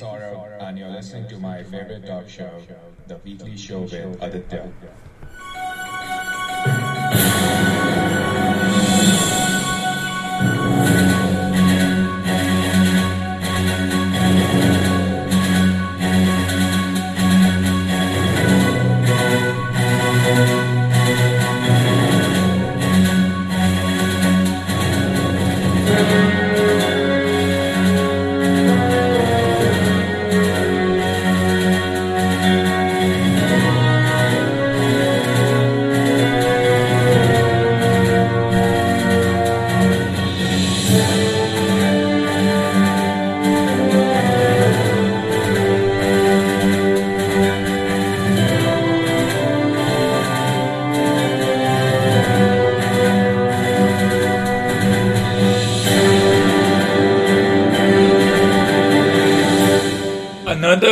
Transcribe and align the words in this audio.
Saurabh, 0.00 0.62
and 0.62 0.78
you're 0.78 0.88
listening 0.88 1.28
to 1.28 1.38
my 1.38 1.62
favorite 1.62 2.06
talk 2.06 2.26
show, 2.26 2.62
The 3.06 3.18
Weekly 3.18 3.54
Show 3.58 3.80
with 3.80 4.22
Aditya. 4.22 4.72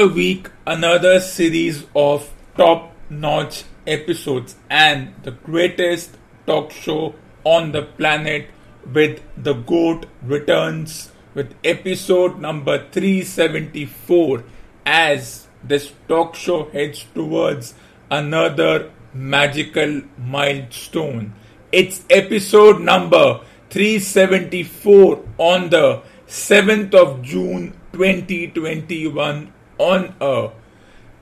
Week, 0.08 0.50
another 0.66 1.20
series 1.20 1.86
of 1.94 2.32
top 2.56 2.92
notch 3.10 3.64
episodes, 3.86 4.56
and 4.68 5.14
the 5.22 5.30
greatest 5.30 6.16
talk 6.46 6.70
show 6.72 7.14
on 7.44 7.72
the 7.72 7.82
planet 7.82 8.50
with 8.92 9.22
the 9.36 9.54
GOAT 9.54 10.06
returns 10.22 11.12
with 11.34 11.54
episode 11.62 12.40
number 12.40 12.86
374 12.90 14.44
as 14.86 15.46
this 15.62 15.92
talk 16.08 16.34
show 16.34 16.64
heads 16.70 17.04
towards 17.14 17.74
another 18.10 18.90
magical 19.12 20.02
milestone. 20.16 21.34
It's 21.70 22.04
episode 22.10 22.80
number 22.80 23.40
374 23.70 25.24
on 25.38 25.70
the 25.70 26.02
7th 26.26 26.94
of 26.94 27.22
June 27.22 27.72
2021 27.92 29.52
on 29.78 30.14
a 30.20 30.50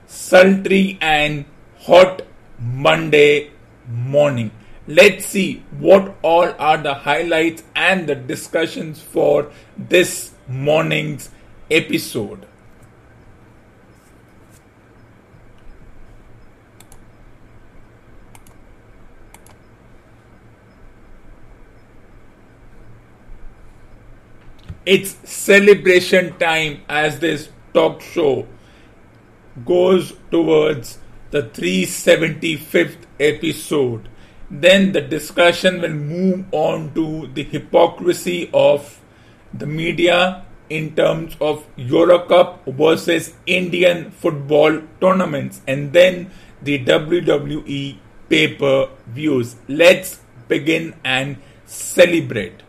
sultry 0.07 0.97
and 1.01 1.45
hot 1.79 2.23
Monday 2.59 3.51
morning. 3.87 4.51
Let's 4.87 5.25
see 5.25 5.63
what 5.79 6.15
all 6.21 6.53
are 6.57 6.77
the 6.77 6.93
highlights 6.93 7.63
and 7.75 8.07
the 8.07 8.15
discussions 8.15 9.01
for 9.01 9.51
this 9.77 10.33
morning's 10.47 11.29
episode. 11.69 12.45
It's 24.85 25.17
celebration 25.29 26.37
time 26.39 26.79
as 26.87 27.19
this 27.19 27.49
talk 27.73 28.01
show 28.01 28.47
goes 29.65 30.13
towards 30.31 30.99
the 31.31 31.43
375th 31.43 32.97
episode. 33.19 34.09
Then 34.49 34.93
the 34.93 35.01
discussion 35.01 35.81
will 35.81 35.93
move 35.93 36.45
on 36.51 36.93
to 36.93 37.27
the 37.33 37.43
hypocrisy 37.43 38.49
of 38.53 39.01
the 39.53 39.65
media 39.65 40.45
in 40.69 40.95
terms 40.95 41.35
of 41.39 41.65
Eurocup 41.77 42.65
versus 42.65 43.33
Indian 43.45 44.11
football 44.11 44.81
tournaments 45.01 45.61
and 45.67 45.93
then 45.93 46.31
the 46.61 46.83
WWE 46.83 47.97
pay 48.29 48.55
per 48.55 48.89
views. 49.07 49.55
Let's 49.67 50.21
begin 50.47 50.95
and 51.03 51.37
celebrate. 51.65 52.63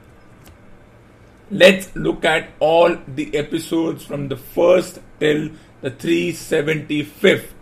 Let's 1.51 1.95
look 1.97 2.25
at 2.25 2.51
all 2.61 2.99
the 3.07 3.35
episodes 3.37 4.05
from 4.05 4.29
the 4.29 4.37
first 4.37 5.01
till 5.19 5.51
the 5.81 5.91
375th. 5.91 7.53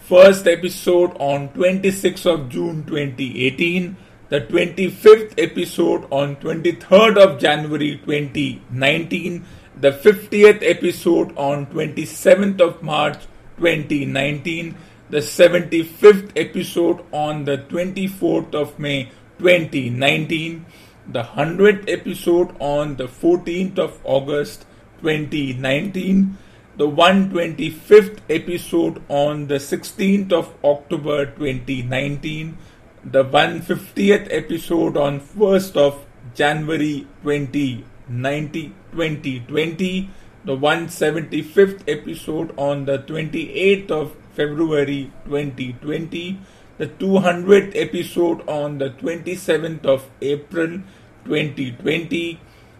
First 0.00 0.46
episode 0.46 1.16
on 1.18 1.48
26th 1.50 2.26
of 2.26 2.48
June 2.48 2.84
2018, 2.84 3.96
the 4.28 4.40
25th 4.42 5.34
episode 5.38 6.06
on 6.10 6.36
23rd 6.36 7.16
of 7.16 7.38
January 7.38 7.96
2019, 8.04 9.44
the 9.80 9.92
50th 9.92 10.62
episode 10.62 11.36
on 11.36 11.66
27th 11.66 12.60
of 12.60 12.82
March 12.82 13.18
2019, 13.56 14.76
the 15.08 15.18
75th 15.18 16.30
episode 16.36 17.02
on 17.12 17.44
the 17.44 17.58
24th 17.58 18.54
of 18.54 18.78
May 18.78 19.10
2019, 19.38 20.66
the 21.08 21.22
100th 21.22 21.88
episode 21.88 22.54
on 22.60 22.96
the 22.96 23.06
14th 23.06 23.78
of 23.78 24.00
August 24.04 24.66
2019, 25.00 26.36
the 26.76 26.86
125th 26.86 28.18
episode 28.28 29.02
on 29.08 29.46
the 29.46 29.54
16th 29.54 30.30
of 30.30 30.52
October 30.62 31.24
2019, 31.24 32.58
the 33.02 33.24
150th 33.24 34.28
episode 34.30 34.96
on 34.96 35.20
1st 35.20 35.76
of 35.76 36.04
January 36.34 37.06
2019, 37.22 38.74
2020, 38.92 40.10
the 40.44 40.56
175th 40.56 41.80
episode 41.88 42.52
on 42.58 42.84
the 42.84 42.98
28th 42.98 43.90
of 43.90 44.14
February 44.34 45.10
2020, 45.24 46.38
the 46.76 46.86
200th 46.86 47.72
episode 47.74 48.46
on 48.46 48.76
the 48.76 48.90
27th 48.90 49.86
of 49.86 50.10
April 50.20 50.82
2020, 51.24 52.38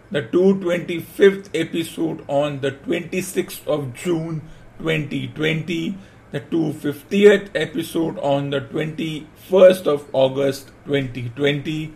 the 0.09 0.21
225th 0.21 1.49
episode 1.53 2.23
on 2.27 2.61
the 2.61 2.71
26th 2.71 3.67
of 3.67 3.93
June 3.93 4.41
2020, 4.79 5.97
the 6.31 6.39
250th 6.39 7.49
episode 7.55 8.17
on 8.19 8.49
the 8.49 8.61
21st 8.61 9.85
of 9.87 10.07
August 10.13 10.71
2020, 10.85 11.93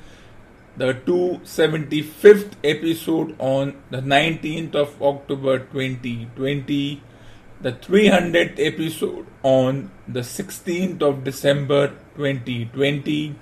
the 0.75 0.93
275th 0.93 2.51
episode 2.63 3.35
on 3.39 3.75
the 3.89 4.01
19th 4.01 4.75
of 4.75 5.01
October 5.01 5.59
2020, 5.59 7.01
the 7.61 7.71
300th 7.71 8.55
episode 8.57 9.27
on 9.43 9.91
the 10.07 10.21
16th 10.21 11.01
of 11.01 11.23
December 11.23 11.89
2020, 12.17 13.35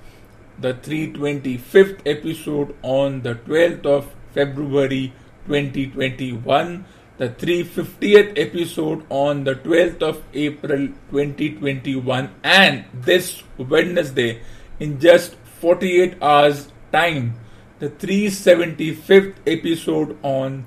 the 0.60 0.74
325th 0.74 2.01
episode 2.06 2.75
on 2.83 3.22
the 3.22 3.33
12th 3.33 3.86
of 3.86 4.13
February 4.33 5.13
2021, 5.47 6.85
the 7.17 7.29
350th 7.29 8.37
episode 8.37 9.05
on 9.09 9.43
the 9.43 9.55
12th 9.55 10.01
of 10.01 10.23
April 10.33 10.87
2021, 11.11 12.29
and 12.43 12.85
this 12.93 13.43
Wednesday, 13.57 14.41
in 14.79 14.99
just 14.99 15.35
48 15.59 16.15
hours' 16.21 16.71
time, 16.91 17.35
the 17.79 17.89
375th 17.89 19.35
episode 19.47 20.17
on 20.23 20.65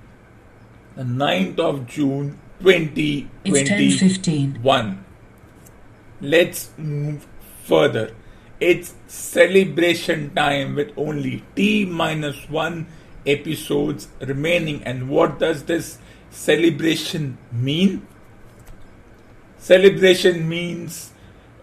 the 0.97 1.03
9th 1.03 1.59
of 1.59 1.87
June 1.87 2.39
2021. 2.61 5.05
Let's 6.21 6.71
move 6.77 7.27
further. 7.65 8.15
It's 8.61 8.95
celebration 9.09 10.35
time 10.35 10.77
with 10.77 10.93
only 10.97 11.43
T 11.57 11.85
minus 11.85 12.49
one 12.49 12.87
episodes 13.27 14.09
remaining. 14.21 14.83
And 14.85 15.09
what 15.09 15.39
does 15.39 15.65
this 15.65 15.99
celebration 16.31 17.39
mean? 17.51 18.07
Celebration 19.59 20.49
means 20.49 21.13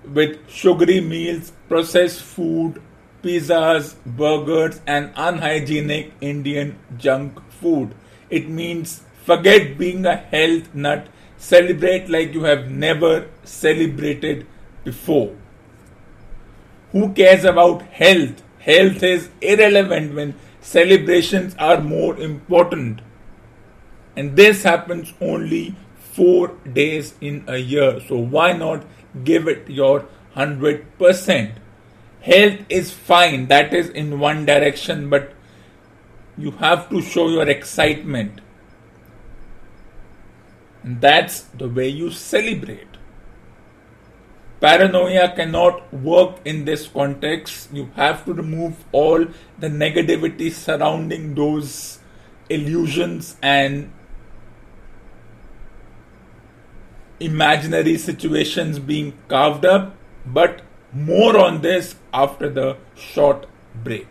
with 0.06 0.50
sugary 0.50 1.02
meals, 1.02 1.52
processed 1.68 2.22
food, 2.22 2.82
pizzas, 3.22 3.96
burgers, 4.06 4.80
and 4.88 5.12
unhygienic 5.16 6.14
Indian 6.22 6.80
junk 6.98 7.40
food. 7.52 7.94
It 8.30 8.48
means 8.48 9.04
forget 9.24 9.78
being 9.78 10.06
a 10.06 10.16
health 10.16 10.74
nut, 10.74 11.08
celebrate 11.38 12.10
like 12.10 12.34
you 12.34 12.44
have 12.44 12.70
never 12.70 13.28
celebrated 13.44 14.48
before. 14.84 15.36
Who 16.92 17.14
cares 17.14 17.44
about 17.44 17.82
health? 17.84 18.44
Health 18.60 19.04
is 19.04 19.30
irrelevant 19.42 20.16
when 20.16 20.34
celebrations 20.70 21.56
are 21.58 21.82
more 21.82 22.18
important. 22.20 23.02
And 24.16 24.36
this 24.36 24.64
happens 24.64 25.14
only 25.20 25.76
four 25.96 26.50
days 26.74 27.14
in 27.22 27.44
a 27.48 27.58
year. 27.58 28.00
So 28.08 28.18
why 28.18 28.54
not 28.54 28.86
give 29.24 29.48
it 29.48 29.70
your 29.70 30.06
100%? 30.36 31.56
Health 32.22 32.60
is 32.70 32.92
fine, 32.92 33.48
that 33.48 33.74
is 33.74 33.90
in 33.90 34.20
one 34.20 34.46
direction, 34.46 35.10
but 35.10 35.34
you 36.38 36.52
have 36.52 36.90
to 36.90 37.02
show 37.02 37.30
your 37.30 37.48
excitement. 37.48 38.42
And 40.84 41.02
that's 41.02 41.42
the 41.64 41.70
way 41.70 41.88
you 41.88 42.12
celebrate. 42.12 42.89
Paranoia 44.62 45.34
cannot 45.36 45.94
work 45.94 46.38
in 46.44 46.66
this 46.66 46.88
context. 46.88 47.70
You 47.72 47.90
have 47.96 48.26
to 48.26 48.34
remove 48.34 48.84
all 48.92 49.26
the 49.58 49.70
negativity 49.70 50.52
surrounding 50.52 51.34
those 51.36 52.00
illusions 52.50 53.38
and 53.42 53.94
imaginary 57.22 57.98
situations 57.98 58.80
being 58.80 59.14
carved 59.30 59.66
up. 59.66 59.96
But 60.26 60.62
more 60.92 61.38
on 61.38 61.62
this 61.62 61.96
after 62.14 62.50
the 62.50 62.78
short 62.96 63.48
break. 63.84 64.08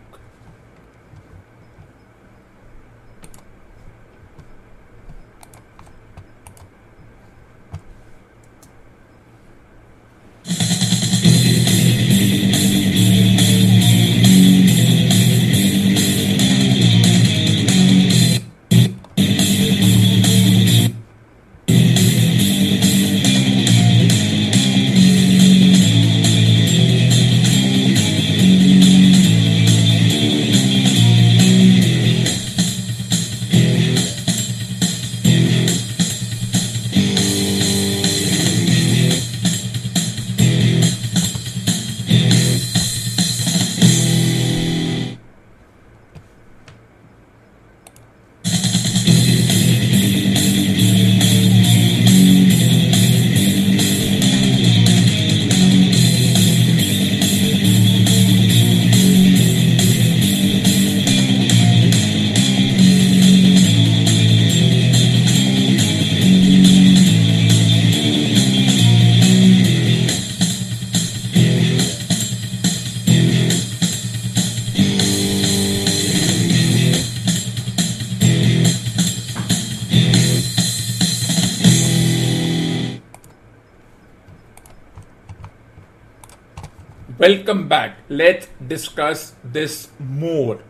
Welcome 87.29 87.69
back. 87.69 87.99
Let's 88.09 88.49
discuss 88.69 89.35
this 89.45 89.89
more. 89.99 90.63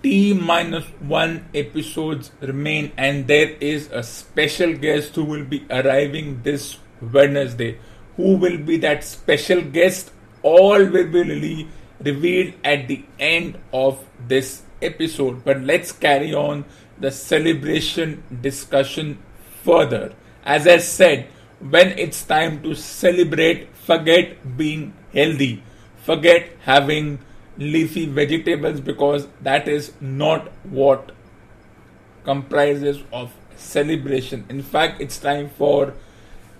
T 0.00 0.32
minus 0.32 0.84
one 1.00 1.48
episodes 1.52 2.30
remain, 2.40 2.92
and 2.96 3.26
there 3.26 3.50
is 3.70 3.88
a 3.90 4.04
special 4.04 4.74
guest 4.74 5.16
who 5.16 5.24
will 5.24 5.42
be 5.44 5.66
arriving 5.68 6.42
this 6.44 6.78
Wednesday. 7.00 7.80
Who 8.16 8.36
will 8.36 8.58
be 8.58 8.76
that 8.76 9.02
special 9.02 9.60
guest? 9.60 10.12
All 10.42 10.86
will 10.86 11.10
be 11.10 11.68
revealed 12.00 12.54
at 12.62 12.86
the 12.86 13.04
end 13.18 13.58
of 13.72 14.06
this 14.28 14.62
episode. 14.80 15.44
But 15.44 15.62
let's 15.62 15.90
carry 15.90 16.32
on 16.32 16.64
the 17.00 17.10
celebration 17.10 18.22
discussion 18.40 19.18
further. 19.64 20.14
As 20.44 20.68
I 20.68 20.76
said, 20.76 21.26
when 21.58 21.98
it's 21.98 22.22
time 22.22 22.62
to 22.62 22.76
celebrate, 22.76 23.68
forget 23.86 24.56
being 24.56 24.92
healthy. 25.12 25.62
Forget 26.02 26.50
having 26.62 27.18
leafy 27.56 28.06
vegetables 28.06 28.80
because 28.80 29.28
that 29.42 29.68
is 29.68 29.92
not 30.00 30.48
what 30.64 31.12
comprises 32.24 33.02
of 33.12 33.32
celebration. 33.56 34.44
In 34.48 34.62
fact, 34.62 35.00
it's 35.00 35.18
time 35.18 35.48
for 35.48 35.94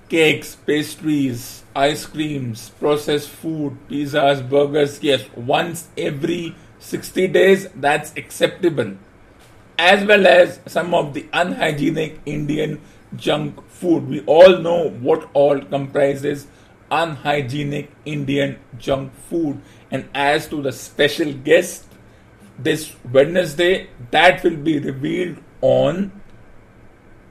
cakes, 0.08 0.55
pastries, 0.55 1.64
ice 1.75 2.06
creams, 2.06 2.70
processed 2.81 3.28
food, 3.28 3.76
pizzas, 3.88 4.49
burgers. 4.49 5.02
Yes, 5.02 5.25
once 5.34 5.88
every 5.99 6.55
60 6.78 7.26
days, 7.28 7.69
that's 7.75 8.12
acceptable. 8.17 8.96
As 9.78 10.06
well 10.06 10.26
as 10.26 10.61
some 10.67 10.94
of 10.94 11.12
the 11.12 11.26
unhygienic 11.32 12.20
Indian 12.25 12.81
junk 13.14 13.62
food. 13.69 14.08
We 14.08 14.20
all 14.26 14.58
know 14.58 14.88
what 14.88 15.28
all 15.32 15.61
comprises 15.61 16.46
unhygienic 16.90 17.90
Indian 18.05 18.59
junk 18.78 19.12
food. 19.28 19.61
And 19.90 20.09
as 20.14 20.49
to 20.49 20.62
the 20.62 20.73
special 20.73 21.33
guest 21.33 21.87
this 22.59 22.95
Wednesday, 23.12 23.88
that 24.11 24.43
will 24.43 24.57
be 24.57 24.78
revealed 24.78 25.38
on 25.61 26.21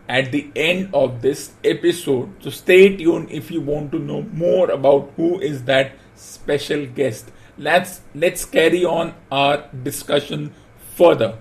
at 0.08 0.32
the 0.32 0.52
end 0.56 0.90
of 0.94 1.22
this 1.22 1.54
episode. 1.64 2.32
So 2.44 2.50
stay 2.50 2.96
tuned 2.96 3.32
if 3.32 3.50
you 3.52 3.62
want 3.62 3.92
to 3.92 4.00
know 4.00 4.22
more 4.22 4.70
about 4.70 5.12
who 5.16 5.40
is 5.40 5.64
that 5.66 5.94
special 6.16 6.86
guest. 6.86 7.32
Let's 7.58 8.02
let's 8.14 8.46
carry 8.46 8.86
on 8.86 9.16
our 9.32 9.68
discussion 9.84 10.54
further. 10.96 11.40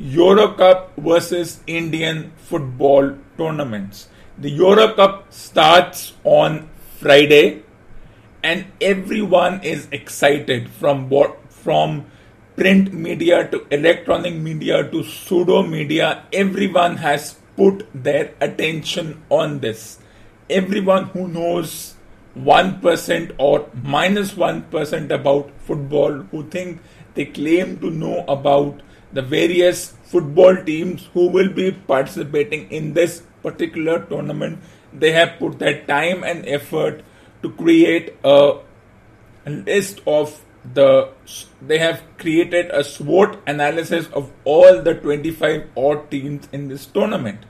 Euro 0.00 0.54
Cup 0.54 0.92
versus 0.96 1.60
Indian 1.66 2.32
football 2.38 3.18
tournaments. 3.36 4.08
The 4.38 4.48
Euro 4.48 4.94
Cup 4.94 5.30
starts 5.30 6.14
on 6.24 6.70
Friday 6.98 7.64
and 8.42 8.64
everyone 8.80 9.62
is 9.62 9.88
excited 9.92 10.70
from 10.70 11.10
what 11.10 11.52
from 11.52 12.06
print 12.56 12.94
media 12.94 13.46
to 13.48 13.66
electronic 13.70 14.34
media 14.34 14.90
to 14.90 15.04
pseudo 15.04 15.62
media 15.62 16.24
everyone 16.32 16.96
has 16.96 17.36
put 17.54 17.86
their 17.92 18.32
attention 18.40 19.22
on 19.28 19.60
this 19.60 19.98
everyone 20.48 21.04
who 21.12 21.28
knows 21.28 21.96
1% 22.36 23.34
or 23.36 23.68
minus 23.82 24.34
1 24.34 24.64
about 25.10 25.50
football 25.60 26.12
who 26.30 26.42
think 26.48 26.80
they 27.14 27.26
claim 27.26 27.78
to 27.78 27.90
know 27.90 28.24
about 28.28 28.80
the 29.12 29.22
various 29.22 29.94
football 30.04 30.56
teams 30.64 31.08
who 31.14 31.28
will 31.28 31.48
be 31.48 31.70
participating 31.72 32.70
in 32.70 32.92
this 32.94 33.22
particular 33.42 34.00
tournament 34.06 34.58
they 34.92 35.12
have 35.12 35.38
put 35.38 35.58
their 35.58 35.84
time 35.86 36.22
and 36.24 36.46
effort 36.46 37.02
to 37.42 37.50
create 37.50 38.14
a 38.24 38.58
list 39.46 40.00
of 40.06 40.44
the 40.74 41.08
they 41.62 41.78
have 41.78 42.02
created 42.18 42.70
a 42.70 42.84
SWOT 42.84 43.38
analysis 43.46 44.08
of 44.08 44.30
all 44.44 44.82
the 44.82 44.94
25 44.94 45.70
odd 45.76 46.10
teams 46.10 46.48
in 46.52 46.68
this 46.68 46.84
tournament 46.86 47.46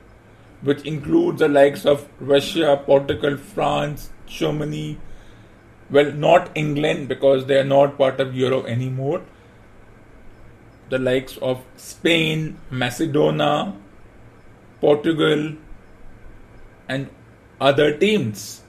which 0.62 0.82
includes 0.82 1.38
the 1.40 1.48
likes 1.48 1.86
of 1.86 2.06
Russia, 2.20 2.82
Portugal, 2.84 3.38
France, 3.38 4.10
Germany, 4.26 4.98
well 5.90 6.12
not 6.12 6.50
England 6.54 7.08
because 7.08 7.46
they 7.46 7.58
are 7.58 7.64
not 7.64 7.98
part 7.98 8.20
of 8.20 8.36
Euro 8.36 8.64
anymore 8.66 9.22
the 10.90 10.98
likes 10.98 11.38
of 11.38 11.62
Spain, 11.76 12.58
Macedonia, 12.70 13.72
Portugal, 14.80 15.54
and 16.88 17.08
other 17.60 17.96
teams 17.96 18.62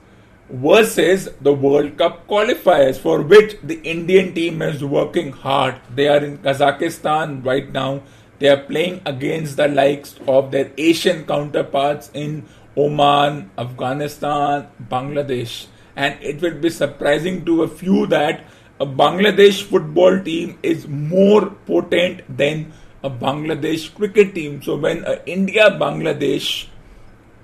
versus 0.48 1.28
the 1.40 1.52
World 1.52 1.98
Cup 1.98 2.26
qualifiers 2.28 2.98
for 2.98 3.22
which 3.22 3.56
the 3.62 3.80
Indian 3.82 4.34
team 4.34 4.62
is 4.62 4.84
working 4.84 5.32
hard. 5.32 5.76
They 5.94 6.08
are 6.08 6.22
in 6.22 6.38
Kazakhstan 6.38 7.44
right 7.44 7.70
now. 7.72 8.02
They 8.38 8.48
are 8.48 8.62
playing 8.62 9.00
against 9.06 9.56
the 9.56 9.68
likes 9.68 10.16
of 10.26 10.50
their 10.50 10.70
Asian 10.76 11.24
counterparts 11.24 12.10
in 12.12 12.44
Oman, 12.76 13.50
Afghanistan, 13.56 14.68
Bangladesh. 14.90 15.66
And 15.96 16.22
it 16.22 16.40
will 16.40 16.58
be 16.58 16.70
surprising 16.70 17.44
to 17.44 17.62
a 17.62 17.68
few 17.68 18.06
that 18.06 18.44
a 18.82 18.86
Bangladesh 19.00 19.62
football 19.62 20.20
team 20.28 20.58
is 20.62 20.86
more 20.88 21.50
potent 21.66 22.22
than 22.36 22.72
a 23.04 23.10
Bangladesh 23.10 23.94
cricket 23.94 24.34
team. 24.34 24.60
So 24.62 24.76
when 24.76 25.04
a 25.04 25.22
India 25.24 25.70
Bangladesh 25.82 26.66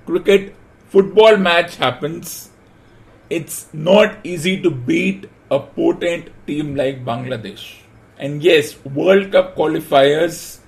cricket 0.05 0.55
football 0.89 1.37
match 1.37 1.77
happens, 1.77 2.51
it's 3.31 3.67
not 3.73 4.17
easy 4.25 4.61
to 4.63 4.71
beat 4.71 5.29
a 5.51 5.61
potent 5.61 6.31
team 6.47 6.75
like 6.75 7.05
Bangladesh. 7.05 7.83
And 8.19 8.43
yes, 8.43 8.75
World 8.85 9.31
Cup 9.31 9.55
qualifiers 9.57 10.59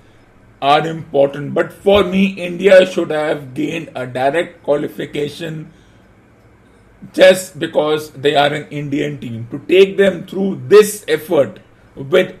are 0.61 0.87
important, 0.87 1.53
but 1.53 1.73
for 1.73 2.03
me, 2.05 2.25
India 2.47 2.85
should 2.85 3.09
have 3.09 3.53
gained 3.53 3.89
a 3.95 4.07
direct 4.07 4.63
qualification 4.63 5.73
just 7.13 7.59
because 7.59 8.11
they 8.11 8.35
are 8.35 8.53
an 8.53 8.67
Indian 8.69 9.19
team. 9.19 9.47
To 9.51 9.59
take 9.59 9.97
them 9.97 10.25
through 10.25 10.61
this 10.67 11.03
effort 11.07 11.59
with 11.95 12.35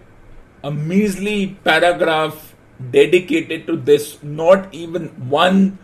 a 0.63 0.71
measly 0.71 1.57
paragraph 1.63 2.55
dedicated 2.91 3.67
to 3.67 3.77
this, 3.77 4.21
not 4.23 4.73
even 4.73 5.07
one 5.29 5.77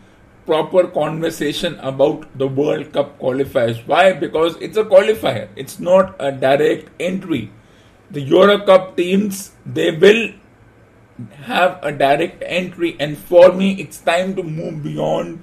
proper 0.45 0.87
conversation 0.87 1.75
about 1.79 2.25
the 2.37 2.47
World 2.47 2.93
Cup 2.93 3.19
qualifiers. 3.19 3.85
Why? 3.85 4.13
Because 4.13 4.55
it's 4.61 4.77
a 4.77 4.83
qualifier, 4.83 5.49
it's 5.55 5.79
not 5.79 6.15
a 6.19 6.31
direct 6.31 6.89
entry. 6.99 7.51
The 8.09 8.21
Euro 8.21 8.59
Cup 8.65 8.95
teams 8.95 9.51
they 9.65 9.91
will 9.91 10.31
have 11.43 11.79
a 11.83 11.91
direct 11.91 12.43
entry, 12.45 12.95
and 12.99 13.17
for 13.17 13.51
me, 13.51 13.73
it's 13.81 13.97
time 13.97 14.35
to 14.35 14.43
move 14.43 14.83
beyond 14.83 15.41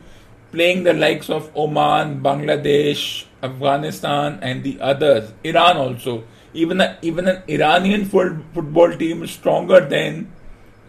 playing 0.55 0.85
the 0.85 0.93
likes 0.95 1.29
of 1.29 1.51
Oman, 1.57 2.23
Bangladesh, 2.23 3.27
Afghanistan, 3.43 4.39
and 4.41 4.63
the 4.63 4.81
others, 4.81 5.33
Iran 5.43 5.77
also. 5.77 6.25
Even 6.53 6.81
a, 6.81 6.97
even 7.03 7.27
an 7.27 7.43
Iranian 7.49 8.05
football 8.05 8.97
team 8.97 9.25
is 9.25 9.33
stronger 9.33 9.81
than 9.81 10.31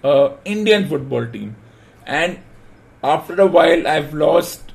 uh, 0.03 0.29
Indian 0.45 0.87
football 0.87 1.25
team, 1.25 1.55
and 2.05 2.37
after 3.03 3.41
a 3.41 3.47
while, 3.47 3.87
I've 3.87 4.13
lost 4.13 4.73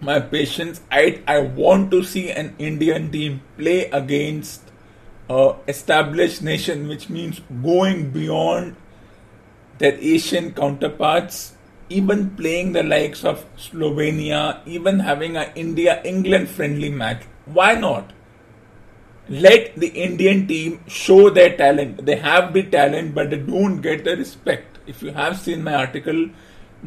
my 0.00 0.20
patience. 0.20 0.80
I 0.90 1.22
I 1.26 1.40
want 1.40 1.90
to 1.90 2.04
see 2.04 2.30
an 2.30 2.54
Indian 2.58 3.10
team 3.10 3.42
play 3.58 3.90
against 3.90 4.62
a 5.28 5.56
established 5.66 6.42
nation, 6.42 6.86
which 6.86 7.08
means 7.08 7.40
going 7.62 8.10
beyond 8.10 8.76
their 9.78 9.98
Asian 9.98 10.52
counterparts 10.54 11.55
even 11.88 12.30
playing 12.30 12.72
the 12.72 12.82
likes 12.82 13.24
of 13.24 13.44
Slovenia, 13.56 14.60
even 14.66 15.00
having 15.00 15.36
an 15.36 15.52
India 15.54 16.02
England 16.02 16.48
friendly 16.48 16.90
match. 16.90 17.22
Why 17.46 17.74
not? 17.74 18.12
Let 19.28 19.74
the 19.76 19.88
Indian 19.88 20.46
team 20.46 20.80
show 20.86 21.30
their 21.30 21.56
talent. 21.56 22.06
They 22.06 22.16
have 22.16 22.52
the 22.52 22.62
talent, 22.62 23.14
but 23.14 23.30
they 23.30 23.38
don't 23.38 23.80
get 23.80 24.04
the 24.04 24.16
respect. 24.16 24.78
If 24.86 25.02
you 25.02 25.12
have 25.12 25.38
seen 25.38 25.64
my 25.64 25.74
article, 25.74 26.28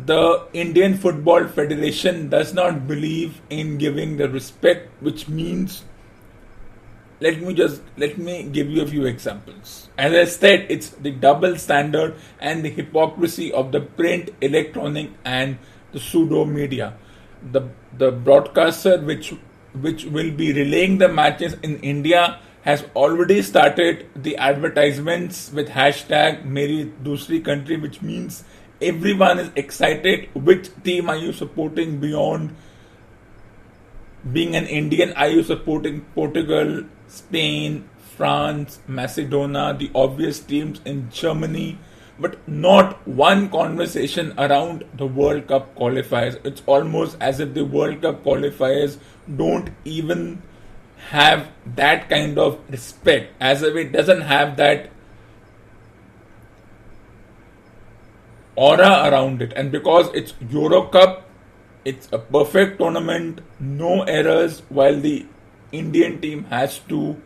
the 0.05 0.47
Indian 0.53 0.97
Football 0.97 1.47
Federation 1.47 2.29
does 2.29 2.53
not 2.53 2.87
believe 2.87 3.41
in 3.49 3.77
giving 3.77 4.17
the 4.17 4.29
respect, 4.29 4.89
which 5.01 5.27
means 5.27 5.83
let 7.19 7.41
me 7.41 7.53
just 7.53 7.81
let 7.97 8.17
me 8.17 8.43
give 8.43 8.69
you 8.69 8.81
a 8.81 8.87
few 8.87 9.05
examples. 9.05 9.89
As 9.97 10.13
i 10.13 10.25
said 10.25 10.65
it's 10.69 10.89
the 10.89 11.11
double 11.11 11.57
standard 11.57 12.15
and 12.39 12.63
the 12.63 12.69
hypocrisy 12.69 13.51
of 13.51 13.71
the 13.71 13.81
print 13.81 14.29
electronic 14.41 15.09
and 15.25 15.57
the 15.91 15.99
pseudo 15.99 16.45
media 16.45 16.93
the 17.51 17.61
the 17.97 18.11
broadcaster 18.11 18.99
which 18.99 19.33
which 19.81 20.05
will 20.05 20.31
be 20.31 20.51
relaying 20.53 20.97
the 20.97 21.07
matches 21.07 21.55
in 21.63 21.79
india 21.79 22.39
has 22.63 22.83
already 22.95 23.41
started 23.41 24.05
the 24.15 24.35
advertisements 24.37 25.51
with 25.59 25.69
hashtag 25.69 26.43
meri 26.45 26.91
dusri 27.03 27.43
country 27.43 27.77
which 27.77 28.01
means 28.01 28.43
everyone 28.81 29.39
is 29.39 29.51
excited. 29.55 30.29
Which 30.33 30.69
team 30.83 31.09
are 31.09 31.17
you 31.17 31.33
supporting 31.33 31.99
beyond 31.99 32.55
being 34.33 34.55
an 34.55 34.65
indian? 34.65 35.13
Are 35.13 35.29
you 35.29 35.43
supporting 35.43 36.01
portugal 36.15 36.83
Spain, 37.09 37.89
France, 38.15 38.79
Macedonia, 38.87 39.73
the 39.73 39.91
obvious 39.95 40.39
teams 40.39 40.79
in 40.85 41.09
Germany, 41.09 41.77
but 42.19 42.47
not 42.47 43.07
one 43.07 43.49
conversation 43.49 44.33
around 44.37 44.83
the 44.93 45.07
World 45.07 45.47
Cup 45.47 45.75
qualifiers. 45.75 46.39
It's 46.45 46.61
almost 46.65 47.17
as 47.19 47.39
if 47.39 47.53
the 47.53 47.65
World 47.65 48.01
Cup 48.01 48.23
qualifiers 48.23 48.97
don't 49.35 49.69
even 49.85 50.41
have 51.09 51.49
that 51.75 52.09
kind 52.09 52.37
of 52.37 52.59
respect, 52.69 53.33
as 53.39 53.63
if 53.63 53.75
it 53.75 53.91
doesn't 53.91 54.21
have 54.21 54.57
that 54.57 54.91
aura 58.55 59.09
around 59.09 59.41
it. 59.41 59.53
And 59.55 59.71
because 59.71 60.09
it's 60.13 60.33
Euro 60.49 60.83
Cup, 60.83 61.29
it's 61.85 62.09
a 62.11 62.19
perfect 62.19 62.79
tournament, 62.79 63.39
no 63.59 64.03
errors, 64.03 64.61
while 64.67 64.99
the 64.99 65.25
Indian 65.71 66.19
team 66.21 66.45
has 66.45 66.79
to 66.89 67.21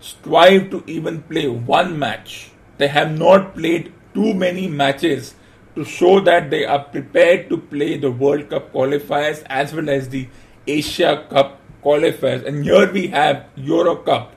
strive 0.00 0.70
to 0.70 0.84
even 0.86 1.22
play 1.22 1.48
one 1.48 1.98
match. 1.98 2.50
They 2.78 2.88
have 2.88 3.18
not 3.18 3.54
played 3.54 3.92
too 4.14 4.34
many 4.34 4.68
matches 4.68 5.34
to 5.74 5.84
show 5.84 6.20
that 6.20 6.50
they 6.50 6.64
are 6.64 6.84
prepared 6.84 7.48
to 7.50 7.56
play 7.56 7.98
the 7.98 8.10
World 8.10 8.50
Cup 8.50 8.72
qualifiers 8.72 9.42
as 9.46 9.72
well 9.72 9.88
as 9.88 10.08
the 10.08 10.28
Asia 10.66 11.26
Cup 11.30 11.60
qualifiers. 11.82 12.46
And 12.46 12.64
here 12.64 12.90
we 12.92 13.08
have 13.08 13.46
Euro 13.56 13.96
Cup. 13.96 14.34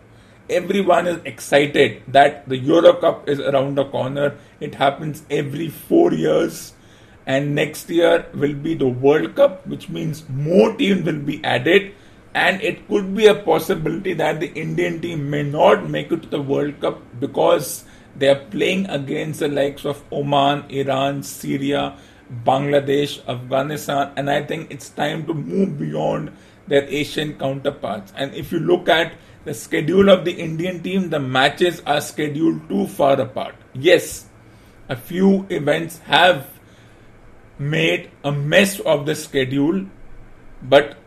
Everyone 0.49 1.07
is 1.07 1.19
excited 1.23 2.03
that 2.07 2.47
the 2.49 2.57
Euro 2.57 2.93
Cup 2.93 3.29
is 3.29 3.39
around 3.39 3.75
the 3.75 3.85
corner. 3.85 4.35
It 4.59 4.75
happens 4.75 5.23
every 5.29 5.69
four 5.69 6.13
years. 6.13 6.73
And 7.25 7.55
next 7.55 7.89
year 7.89 8.25
will 8.33 8.53
be 8.53 8.73
the 8.73 8.87
World 8.87 9.35
Cup, 9.35 9.65
which 9.67 9.89
means 9.89 10.27
more 10.29 10.73
teams 10.75 11.05
will 11.05 11.19
be 11.19 11.43
added 11.43 11.93
and 12.33 12.61
it 12.61 12.87
could 12.87 13.15
be 13.15 13.27
a 13.27 13.35
possibility 13.35 14.13
that 14.13 14.39
the 14.39 14.51
Indian 14.53 15.01
team 15.01 15.29
may 15.29 15.43
not 15.43 15.89
make 15.89 16.11
it 16.11 16.23
to 16.23 16.29
the 16.29 16.41
World 16.41 16.79
Cup 16.79 17.01
because 17.19 17.83
they 18.15 18.29
are 18.29 18.43
playing 18.51 18.89
against 18.89 19.39
the 19.39 19.47
likes 19.47 19.85
of 19.85 20.03
Oman, 20.11 20.65
Iran, 20.69 21.23
Syria, 21.23 21.97
Bangladesh, 22.45 23.27
Afghanistan, 23.27 24.13
and 24.15 24.29
I 24.29 24.43
think 24.43 24.71
it's 24.71 24.89
time 24.89 25.25
to 25.27 25.33
move 25.33 25.77
beyond 25.77 26.31
their 26.67 26.83
Asian 26.83 27.37
counterparts. 27.37 28.13
And 28.15 28.33
if 28.33 28.51
you 28.51 28.59
look 28.59 28.87
at 28.87 29.13
the 29.43 29.53
schedule 29.53 30.09
of 30.09 30.23
the 30.23 30.31
Indian 30.31 30.81
team, 30.81 31.09
the 31.09 31.19
matches 31.19 31.81
are 31.85 31.99
scheduled 31.99 32.69
too 32.69 32.87
far 32.87 33.19
apart. 33.19 33.55
Yes, 33.73 34.27
a 34.87 34.95
few 34.95 35.45
events 35.49 35.99
have 35.99 36.47
made 37.57 38.11
a 38.23 38.31
mess 38.31 38.79
of 38.79 39.05
the 39.05 39.15
schedule, 39.15 39.85
but 40.61 40.97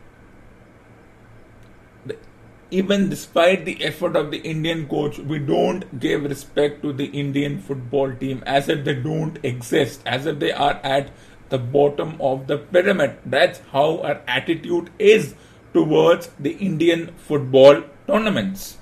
even 2.75 3.09
despite 3.09 3.65
the 3.65 3.85
effort 3.85 4.17
of 4.17 4.31
the 4.33 4.39
Indian 4.53 4.87
coach, 4.89 5.19
we 5.19 5.39
don't 5.39 6.01
give 6.01 6.25
respect 6.25 6.83
to 6.83 6.93
the 6.93 7.07
Indian 7.23 7.61
football 7.61 8.13
team 8.23 8.43
as 8.47 8.69
if 8.69 8.85
they 8.85 8.95
don't 8.95 9.39
exist, 9.45 10.03
as 10.05 10.27
if 10.27 10.41
they 10.41 10.51
are 10.51 10.81
at 10.83 11.11
the 11.51 11.59
bottom 11.59 12.17
of 12.21 12.47
the 12.49 12.59
pyramid. 12.59 13.19
That's 13.25 13.61
how 13.73 14.01
our 14.01 14.23
attitude 14.27 14.91
is 14.99 15.35
towards 15.73 16.31
the 16.39 16.53
Indian 16.71 17.13
football 17.17 17.83
tournaments. 18.09 18.79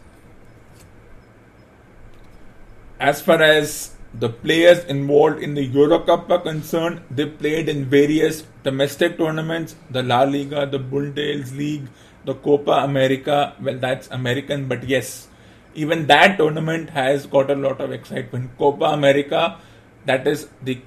As 2.98 3.20
far 3.20 3.42
as 3.42 3.96
the 4.14 4.28
players 4.28 4.84
involved 4.84 5.42
in 5.42 5.54
the 5.54 5.64
Euro 5.64 5.98
Cup 5.98 6.30
are 6.30 6.40
concerned, 6.40 7.02
they 7.10 7.26
played 7.26 7.68
in 7.68 7.84
various 7.86 8.44
domestic 8.62 9.18
tournaments, 9.18 9.76
the 9.90 10.02
La 10.02 10.22
Liga, 10.22 10.66
the 10.66 10.78
Bundesliga, 10.78 11.88
the 12.24 12.34
Copa 12.34 12.72
America, 12.84 13.54
well, 13.60 13.78
that's 13.78 14.08
American, 14.10 14.68
but 14.68 14.88
yes, 14.88 15.28
even 15.74 16.06
that 16.06 16.36
tournament 16.38 16.90
has 16.90 17.26
got 17.26 17.50
a 17.50 17.54
lot 17.54 17.80
of 17.80 17.92
excitement. 17.92 18.56
Copa 18.58 18.84
America, 18.86 19.58
that 20.04 20.26
is 20.26 20.48
the 20.62 20.80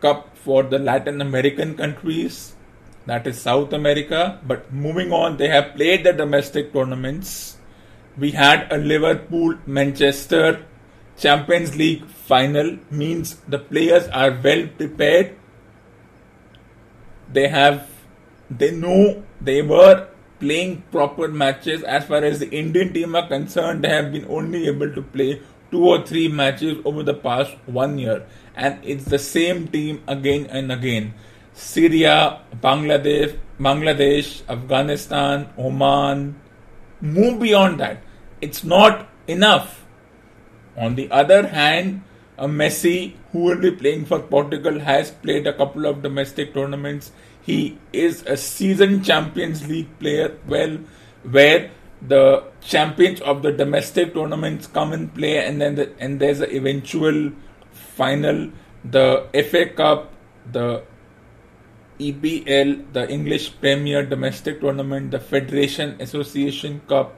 cup 0.00 0.36
for 0.36 0.62
the 0.62 0.78
Latin 0.78 1.20
American 1.20 1.76
countries, 1.76 2.54
that 3.06 3.26
is 3.26 3.40
South 3.40 3.72
America. 3.72 4.40
But 4.46 4.72
moving 4.72 5.12
on, 5.12 5.36
they 5.36 5.48
have 5.48 5.74
played 5.74 6.04
the 6.04 6.12
domestic 6.12 6.72
tournaments. 6.72 7.58
We 8.18 8.32
had 8.32 8.70
a 8.70 8.76
Liverpool 8.76 9.58
Manchester 9.66 10.66
Champions 11.16 11.76
League 11.76 12.06
final, 12.06 12.78
means 12.90 13.36
the 13.48 13.58
players 13.58 14.08
are 14.08 14.38
well 14.42 14.66
prepared. 14.76 15.36
They 17.32 17.48
have, 17.48 17.88
they 18.50 18.70
know 18.70 19.22
they 19.40 19.62
were 19.62 20.08
playing 20.42 20.82
proper 20.90 21.28
matches. 21.28 21.82
As 21.84 22.04
far 22.04 22.24
as 22.28 22.40
the 22.40 22.50
Indian 22.50 22.92
team 22.92 23.14
are 23.14 23.26
concerned, 23.28 23.84
they 23.84 23.88
have 23.88 24.12
been 24.12 24.26
only 24.28 24.66
able 24.66 24.92
to 24.92 25.02
play 25.02 25.40
two 25.70 25.84
or 25.88 26.04
three 26.04 26.28
matches 26.28 26.78
over 26.84 27.02
the 27.02 27.14
past 27.14 27.56
one 27.66 27.98
year, 27.98 28.26
and 28.54 28.78
it's 28.84 29.06
the 29.06 29.18
same 29.18 29.68
team 29.68 30.02
again 30.06 30.46
and 30.50 30.70
again. 30.70 31.14
Syria, 31.54 32.40
Bangladesh, 32.60 33.38
Bangladesh, 33.58 34.42
Afghanistan, 34.48 35.48
Oman. 35.58 36.40
Move 37.00 37.40
beyond 37.40 37.80
that. 37.80 38.02
It's 38.40 38.64
not 38.64 39.08
enough. 39.26 39.84
On 40.76 40.94
the 40.94 41.10
other 41.10 41.46
hand, 41.46 42.02
A 42.42 42.48
Messi, 42.48 43.14
who 43.30 43.44
will 43.44 43.60
be 43.60 43.70
playing 43.70 44.04
for 44.04 44.18
Portugal, 44.18 44.80
has 44.80 45.12
played 45.12 45.46
a 45.46 45.52
couple 45.52 45.86
of 45.86 46.02
domestic 46.02 46.52
tournaments. 46.52 47.12
He 47.40 47.78
is 47.92 48.24
a 48.26 48.36
seasoned 48.36 49.04
Champions 49.04 49.68
League 49.68 49.96
player, 50.00 50.36
well, 50.48 50.78
where 51.22 51.70
the 52.00 52.42
champions 52.60 53.20
of 53.20 53.42
the 53.42 53.52
domestic 53.52 54.12
tournaments 54.14 54.66
come 54.66 54.92
and 54.92 55.14
play, 55.14 55.38
and 55.46 55.60
then 55.60 55.76
the, 55.76 55.92
and 56.00 56.18
there's 56.18 56.40
an 56.40 56.50
eventual 56.50 57.30
final, 57.70 58.50
the 58.84 59.28
FA 59.48 59.66
Cup, 59.66 60.12
the 60.50 60.82
EPL, 62.00 62.92
the 62.92 63.08
English 63.08 63.60
Premier 63.60 64.04
Domestic 64.04 64.60
Tournament, 64.60 65.12
the 65.12 65.20
Federation 65.20 65.96
Association 66.00 66.80
Cup, 66.88 67.14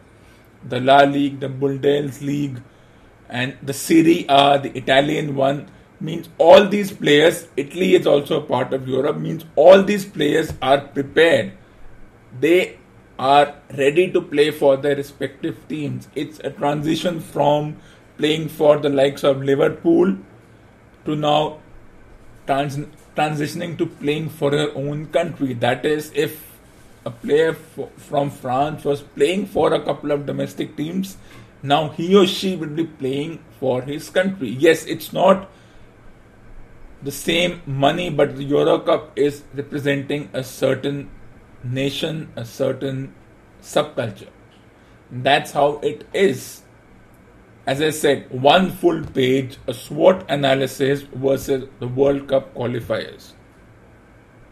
the 0.68 0.80
La 0.80 0.98
League, 1.04 1.40
the 1.40 1.48
Bundes 1.48 2.20
League, 2.20 2.60
and 3.34 3.58
the 3.62 3.74
Serie 3.74 4.24
A, 4.28 4.60
the 4.60 4.70
Italian 4.78 5.34
one, 5.34 5.68
means 6.00 6.28
all 6.38 6.68
these 6.68 6.92
players, 6.92 7.48
Italy 7.56 7.94
is 7.96 8.06
also 8.06 8.40
a 8.40 8.44
part 8.44 8.72
of 8.72 8.86
Europe, 8.88 9.16
means 9.16 9.44
all 9.56 9.82
these 9.82 10.04
players 10.04 10.52
are 10.62 10.80
prepared. 10.80 11.52
They 12.40 12.78
are 13.18 13.54
ready 13.76 14.10
to 14.12 14.20
play 14.20 14.50
for 14.52 14.76
their 14.76 14.94
respective 14.94 15.66
teams. 15.68 16.08
It's 16.14 16.38
a 16.40 16.50
transition 16.50 17.20
from 17.20 17.76
playing 18.18 18.48
for 18.48 18.78
the 18.78 18.88
likes 18.88 19.24
of 19.24 19.42
Liverpool 19.42 20.16
to 21.04 21.16
now 21.16 21.58
trans- 22.46 22.86
transitioning 23.16 23.76
to 23.78 23.86
playing 23.86 24.28
for 24.28 24.50
her 24.52 24.70
own 24.76 25.06
country. 25.06 25.54
That 25.54 25.84
is, 25.84 26.12
if 26.14 26.40
a 27.04 27.10
player 27.10 27.50
f- 27.50 27.88
from 27.96 28.30
France 28.30 28.84
was 28.84 29.02
playing 29.02 29.46
for 29.46 29.72
a 29.72 29.80
couple 29.80 30.12
of 30.12 30.26
domestic 30.26 30.76
teams, 30.76 31.16
now 31.64 31.88
he 31.88 32.14
or 32.14 32.26
she 32.26 32.56
will 32.56 32.75
be 32.78 32.85
playing 32.85 33.42
for 33.59 33.80
his 33.80 34.11
country. 34.11 34.50
Yes, 34.50 34.85
it's 34.85 35.14
not 35.14 35.50
the 37.02 37.11
same 37.11 37.62
money, 37.64 38.11
but 38.11 38.37
the 38.37 38.44
Euro 38.44 38.78
Cup 38.80 39.18
is 39.18 39.44
representing 39.54 40.28
a 40.35 40.44
certain 40.44 41.11
nation, 41.62 42.30
a 42.37 42.44
certain 42.44 43.14
subculture. 43.62 44.28
That's 45.11 45.52
how 45.52 45.78
it 45.78 46.06
is. 46.12 46.62
As 47.66 47.80
I 47.80 47.90
said, 47.90 48.30
one 48.30 48.71
full 48.71 49.02
page, 49.02 49.56
a 49.66 49.73
SWOT 49.73 50.26
analysis 50.28 51.00
versus 51.00 51.66
the 51.78 51.88
World 51.88 52.28
Cup 52.28 52.54
qualifiers. 52.54 53.33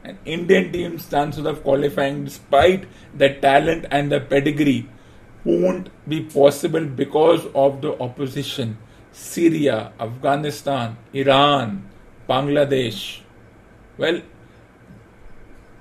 An 0.03 0.19
Indian 0.25 0.73
team's 0.73 1.11
chances 1.11 1.45
of 1.45 1.63
qualifying, 1.63 2.25
despite 2.25 2.89
the 3.15 3.35
talent 3.35 3.85
and 3.91 4.11
the 4.11 4.21
pedigree, 4.21 4.89
won't 5.45 5.91
be 6.09 6.23
possible 6.23 6.85
because 6.85 7.47
of 7.55 7.81
the 7.81 8.01
opposition. 8.01 8.79
Syria, 9.13 9.93
Afghanistan, 10.01 10.97
Iran, 11.13 11.89
Bangladesh. 12.29 13.21
Well, 13.99 14.23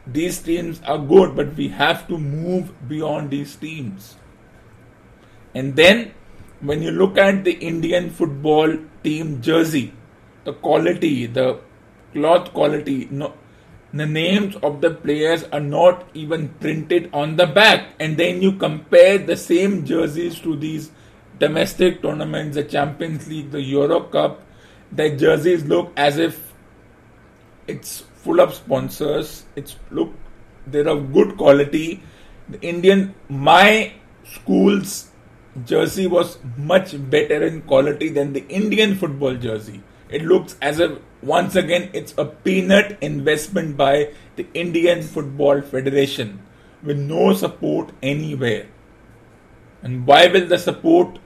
these 0.05 0.39
teams 0.39 0.81
are 0.85 0.97
good, 0.97 1.35
but 1.35 1.55
we 1.55 1.69
have 1.69 2.07
to 2.07 2.17
move 2.17 2.73
beyond 2.87 3.29
these 3.29 3.55
teams. 3.55 4.15
And 5.53 5.75
then, 5.75 6.13
when 6.59 6.81
you 6.81 6.91
look 6.91 7.17
at 7.17 7.43
the 7.43 7.53
Indian 7.53 8.09
football 8.09 8.77
team 9.03 9.41
jersey, 9.41 9.93
the 10.43 10.53
quality, 10.53 11.27
the 11.27 11.59
cloth 12.13 12.53
quality, 12.53 13.07
no, 13.11 13.33
the 13.93 14.05
names 14.05 14.55
of 14.63 14.81
the 14.81 14.91
players 14.91 15.43
are 15.51 15.59
not 15.59 16.07
even 16.13 16.49
printed 16.59 17.09
on 17.13 17.35
the 17.35 17.47
back. 17.47 17.93
And 17.99 18.17
then 18.17 18.41
you 18.41 18.53
compare 18.53 19.17
the 19.17 19.35
same 19.35 19.85
jerseys 19.85 20.39
to 20.41 20.55
these 20.55 20.91
domestic 21.39 22.01
tournaments, 22.01 22.55
the 22.55 22.63
Champions 22.63 23.27
League, 23.27 23.51
the 23.51 23.61
Euro 23.61 24.01
Cup, 24.01 24.41
the 24.91 25.09
jerseys 25.15 25.65
look 25.65 25.91
as 25.97 26.17
if 26.17 26.53
it's 27.67 28.01
full 28.15 28.39
of 28.39 28.53
sponsors. 28.53 29.45
It's 29.55 29.75
look 29.89 30.13
they're 30.67 30.87
of 30.87 31.11
good 31.13 31.37
quality. 31.37 32.03
The 32.49 32.61
Indian 32.61 33.15
my 33.29 33.93
school's 34.23 35.09
jersey 35.65 36.07
was 36.07 36.37
much 36.57 36.93
better 37.09 37.45
in 37.45 37.61
quality 37.63 38.09
than 38.09 38.33
the 38.33 38.47
Indian 38.47 38.95
football 38.95 39.35
jersey. 39.35 39.81
It 40.09 40.23
looks 40.23 40.57
as 40.61 40.79
if 40.79 40.99
once 41.21 41.55
again 41.55 41.89
it's 41.93 42.13
a 42.17 42.25
peanut 42.25 42.97
investment 43.01 43.77
by 43.77 44.11
the 44.35 44.47
Indian 44.53 45.01
Football 45.01 45.61
Federation 45.61 46.39
with 46.83 46.97
no 46.97 47.33
support 47.33 47.91
anywhere. 48.01 48.67
And 49.83 50.05
why 50.05 50.27
will 50.27 50.47
the 50.47 50.57
support 50.57 51.19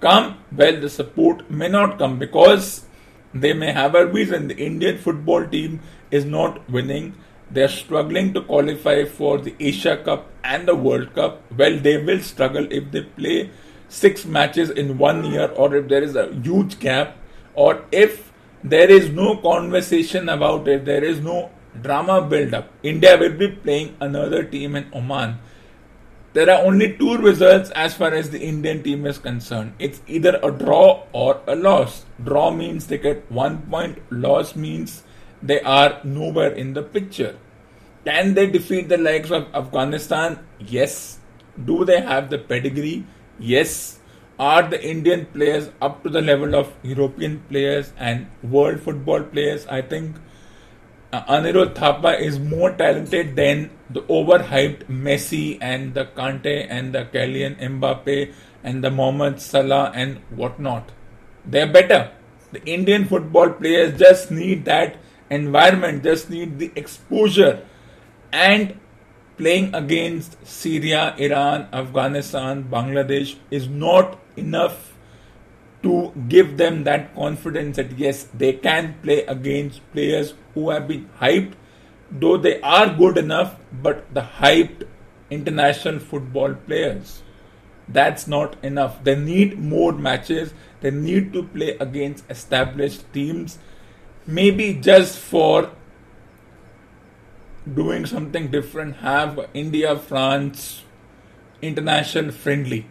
come? 0.00 0.38
Well, 0.52 0.80
the 0.80 0.88
support 0.88 1.50
may 1.50 1.68
not 1.68 1.98
come 1.98 2.18
because 2.18 2.86
they 3.34 3.52
may 3.52 3.72
have 3.72 3.94
a 3.94 4.06
reason. 4.06 4.48
The 4.48 4.56
Indian 4.56 4.98
football 4.98 5.46
team 5.46 5.80
is 6.10 6.24
not 6.24 6.68
winning. 6.70 7.14
They 7.50 7.62
are 7.62 7.68
struggling 7.68 8.34
to 8.34 8.40
qualify 8.40 9.04
for 9.04 9.38
the 9.38 9.54
Asia 9.60 9.96
Cup 9.96 10.30
and 10.42 10.66
the 10.66 10.74
World 10.74 11.14
Cup. 11.14 11.42
Well, 11.56 11.78
they 11.78 12.02
will 12.02 12.20
struggle 12.20 12.66
if 12.70 12.90
they 12.90 13.02
play 13.02 13.50
six 13.88 14.24
matches 14.24 14.70
in 14.70 14.98
one 14.98 15.24
year 15.24 15.48
or 15.50 15.74
if 15.76 15.88
there 15.88 16.02
is 16.02 16.16
a 16.16 16.34
huge 16.34 16.80
gap 16.80 17.16
or 17.54 17.84
if 17.92 18.32
there 18.66 18.90
is 18.90 19.10
no 19.10 19.36
conversation 19.36 20.28
about 20.28 20.66
it, 20.66 20.84
there 20.84 21.04
is 21.04 21.20
no 21.20 21.50
drama 21.82 22.20
build 22.20 22.52
up. 22.52 22.68
India 22.82 23.16
will 23.16 23.32
be 23.32 23.48
playing 23.48 23.96
another 24.00 24.42
team 24.42 24.74
in 24.74 24.90
Oman. 24.92 25.38
There 26.32 26.50
are 26.50 26.64
only 26.66 26.96
two 26.98 27.16
results 27.16 27.70
as 27.70 27.94
far 27.94 28.12
as 28.12 28.30
the 28.30 28.40
Indian 28.40 28.82
team 28.82 29.06
is 29.06 29.18
concerned. 29.18 29.74
It's 29.78 30.02
either 30.08 30.40
a 30.42 30.50
draw 30.50 31.04
or 31.12 31.40
a 31.46 31.54
loss. 31.54 32.04
Draw 32.22 32.50
means 32.50 32.88
they 32.88 32.98
get 32.98 33.30
one 33.30 33.62
point, 33.70 34.02
loss 34.10 34.56
means 34.56 35.04
they 35.40 35.60
are 35.60 36.00
nowhere 36.02 36.52
in 36.52 36.74
the 36.74 36.82
picture. 36.82 37.38
Can 38.04 38.34
they 38.34 38.48
defeat 38.48 38.88
the 38.88 38.98
likes 38.98 39.30
of 39.30 39.46
Afghanistan? 39.54 40.40
Yes. 40.58 41.18
Do 41.64 41.84
they 41.84 42.00
have 42.00 42.30
the 42.30 42.38
pedigree? 42.38 43.06
Yes. 43.38 44.00
Are 44.38 44.68
the 44.68 44.82
Indian 44.84 45.24
players 45.26 45.70
up 45.80 46.02
to 46.02 46.10
the 46.10 46.20
level 46.20 46.54
of 46.54 46.70
European 46.82 47.42
players 47.48 47.94
and 47.96 48.26
world 48.42 48.80
football 48.80 49.22
players? 49.22 49.66
I 49.66 49.80
think 49.80 50.16
uh, 51.10 51.24
Anirudh 51.24 51.74
Thapa 51.74 52.20
is 52.20 52.38
more 52.38 52.70
talented 52.72 53.34
than 53.34 53.70
the 53.88 54.02
overhyped 54.02 54.84
Messi 54.88 55.56
and 55.62 55.94
the 55.94 56.04
Kante 56.04 56.66
and 56.68 56.94
the 56.94 57.06
Kylian 57.06 57.58
Mbappe 57.58 58.34
and 58.62 58.84
the 58.84 58.90
Mohamed 58.90 59.40
Salah 59.40 59.90
and 59.94 60.18
whatnot. 60.28 60.92
They're 61.46 61.72
better. 61.72 62.10
The 62.52 62.62
Indian 62.66 63.06
football 63.06 63.50
players 63.50 63.98
just 63.98 64.30
need 64.30 64.66
that 64.66 64.96
environment, 65.30 66.02
just 66.02 66.28
need 66.28 66.58
the 66.58 66.72
exposure. 66.76 67.64
And 68.32 68.78
playing 69.38 69.74
against 69.74 70.46
Syria, 70.46 71.14
Iran, 71.16 71.68
Afghanistan, 71.72 72.64
Bangladesh 72.64 73.36
is 73.50 73.66
not 73.68 74.18
enough 74.36 74.94
to 75.82 76.12
give 76.28 76.56
them 76.56 76.84
that 76.84 77.14
confidence 77.14 77.76
that 77.76 77.98
yes, 77.98 78.24
they 78.34 78.52
can 78.52 78.94
play 79.02 79.24
against 79.26 79.80
players 79.92 80.34
who 80.54 80.70
have 80.70 80.88
been 80.88 81.08
hyped, 81.20 81.52
though 82.10 82.36
they 82.36 82.60
are 82.60 82.92
good 82.92 83.18
enough, 83.18 83.56
but 83.82 84.12
the 84.14 84.22
hyped 84.22 84.86
international 85.30 85.98
football 85.98 86.54
players. 86.54 87.22
That's 87.88 88.26
not 88.26 88.56
enough. 88.64 89.04
They 89.04 89.14
need 89.14 89.58
more 89.58 89.92
matches. 89.92 90.52
They 90.80 90.90
need 90.90 91.32
to 91.34 91.44
play 91.44 91.76
against 91.78 92.24
established 92.28 93.12
teams 93.12 93.58
maybe 94.26 94.74
just 94.74 95.18
for 95.18 95.70
doing 97.72 98.06
something 98.06 98.48
different, 98.48 98.96
have 98.96 99.38
India 99.54 99.96
France 99.96 100.84
international 101.62 102.32
friendly. 102.32 102.86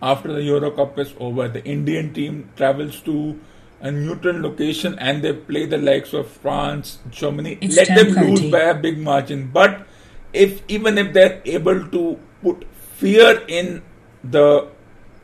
After 0.00 0.32
the 0.32 0.42
Euro 0.42 0.70
Cup 0.70 0.98
is 0.98 1.14
over, 1.18 1.48
the 1.48 1.64
Indian 1.64 2.12
team 2.12 2.50
travels 2.56 3.00
to 3.02 3.38
a 3.80 3.90
neutral 3.90 4.40
location 4.40 4.98
and 4.98 5.22
they 5.22 5.32
play 5.32 5.66
the 5.66 5.78
likes 5.78 6.12
of 6.12 6.28
France, 6.28 6.98
Germany. 7.10 7.58
It's 7.60 7.76
Let 7.76 7.88
them 7.88 8.14
10:30. 8.14 8.30
lose 8.30 8.50
by 8.50 8.60
a 8.70 8.74
big 8.74 8.98
margin. 8.98 9.50
But 9.52 9.86
if 10.32 10.62
even 10.68 10.98
if 10.98 11.12
they're 11.12 11.40
able 11.44 11.86
to 11.96 12.18
put 12.42 12.64
fear 12.96 13.42
in 13.46 13.82
the 14.24 14.68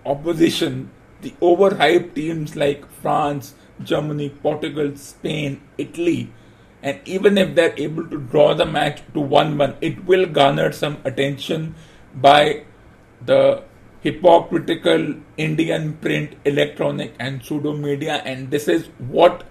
opposition, 0.05 0.91
the 1.23 1.35
overhyped 1.41 2.15
teams 2.15 2.57
like 2.57 2.89
France, 3.03 3.55
Germany, 3.83 4.29
Portugal, 4.31 4.97
Spain, 4.97 5.61
Italy, 5.79 6.31
and 6.83 7.01
even 7.05 7.39
if 7.39 7.55
they're 7.55 7.75
able 7.77 8.07
to 8.09 8.19
draw 8.19 8.55
the 8.55 8.67
match 8.67 9.03
to 9.15 9.21
1 9.21 9.57
1, 9.59 9.77
it 9.81 10.05
will 10.05 10.27
garner 10.27 10.71
some 10.73 10.99
attention 11.05 11.75
by 12.15 12.65
the 13.25 13.63
hypocritical 14.05 15.17
Indian 15.37 15.95
print, 15.95 16.35
electronic, 16.45 17.15
and 17.19 17.45
pseudo 17.45 17.73
media, 17.77 18.23
and 18.25 18.51
this 18.51 18.69
is 18.69 18.87
what 18.99 19.45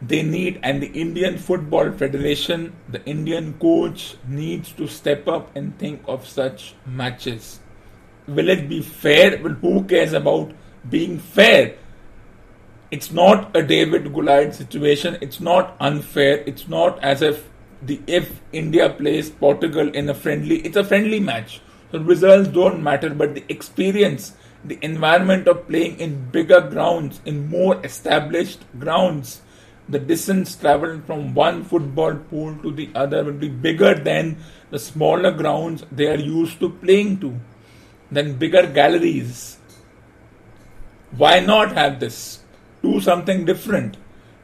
they 0.00 0.22
need. 0.22 0.58
And 0.64 0.82
the 0.82 0.88
Indian 0.88 1.38
Football 1.38 1.92
Federation, 1.92 2.74
the 2.88 3.04
Indian 3.04 3.54
coach, 3.60 4.16
needs 4.26 4.72
to 4.72 4.88
step 4.88 5.28
up 5.28 5.54
and 5.54 5.78
think 5.78 6.02
of 6.08 6.26
such 6.26 6.74
matches. 6.84 7.60
Will 8.26 8.48
it 8.48 8.68
be 8.68 8.82
fair? 8.82 9.40
Well, 9.40 9.54
who 9.54 9.84
cares 9.84 10.12
about 10.12 10.52
being 10.90 11.20
fair? 11.20 11.76
it's 12.92 13.10
not 13.10 13.56
a 13.56 13.62
David 13.62 14.12
Goliath 14.12 14.54
situation. 14.54 15.16
It's 15.22 15.40
not 15.40 15.76
unfair. 15.80 16.44
It's 16.46 16.68
not 16.68 17.02
as 17.02 17.22
if 17.22 17.48
the 17.80 18.00
if 18.06 18.40
India 18.52 18.90
plays 18.90 19.30
Portugal 19.30 19.88
in 20.00 20.10
a 20.10 20.14
friendly, 20.14 20.58
it's 20.58 20.76
a 20.76 20.84
friendly 20.84 21.18
match. 21.18 21.62
The 21.92 22.00
results 22.00 22.48
don't 22.48 22.82
matter, 22.82 23.10
but 23.10 23.34
the 23.34 23.44
experience, 23.50 24.34
the 24.64 24.78
environment 24.82 25.46
of 25.46 25.68
playing 25.68 26.00
in 26.00 26.30
bigger 26.30 26.62
grounds, 26.62 27.20
in 27.26 27.48
more 27.48 27.84
established 27.84 28.60
grounds, 28.78 29.42
the 29.88 29.98
distance 29.98 30.56
traveled 30.56 31.04
from 31.04 31.34
one 31.34 31.64
football 31.64 32.14
pool 32.14 32.56
to 32.62 32.72
the 32.72 32.90
other 32.94 33.24
will 33.24 33.32
be 33.32 33.48
bigger 33.48 33.94
than 33.94 34.38
the 34.70 34.78
smaller 34.78 35.30
grounds 35.32 35.84
they 35.92 36.06
are 36.06 36.18
used 36.18 36.60
to 36.60 36.70
playing 36.70 37.20
to, 37.20 37.38
than 38.10 38.38
bigger 38.38 38.66
galleries. 38.66 39.58
Why 41.16 41.40
not 41.40 41.72
have 41.72 42.00
this? 42.00 42.40
Do 42.82 43.00
something 43.00 43.44
different. 43.44 43.98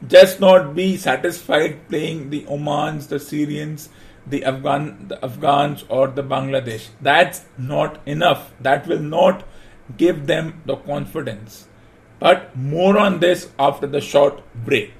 Just 0.07 0.39
not 0.39 0.75
be 0.75 0.97
satisfied 0.97 1.87
playing 1.89 2.29
the 2.29 2.43
Omans, 2.43 3.07
the 3.07 3.19
Syrians, 3.19 3.89
the 4.25 4.43
Afghan, 4.43 5.07
the 5.07 5.23
Afghans, 5.23 5.85
or 5.89 6.07
the 6.07 6.23
Bangladesh. 6.23 6.89
That's 7.01 7.45
not 7.57 7.99
enough. 8.05 8.53
That 8.59 8.87
will 8.87 8.99
not 8.99 9.43
give 9.97 10.27
them 10.27 10.61
the 10.65 10.75
confidence. 10.75 11.67
But 12.19 12.55
more 12.55 12.97
on 12.97 13.19
this 13.19 13.49
after 13.57 13.87
the 13.87 14.01
short 14.01 14.43
break. 14.53 14.93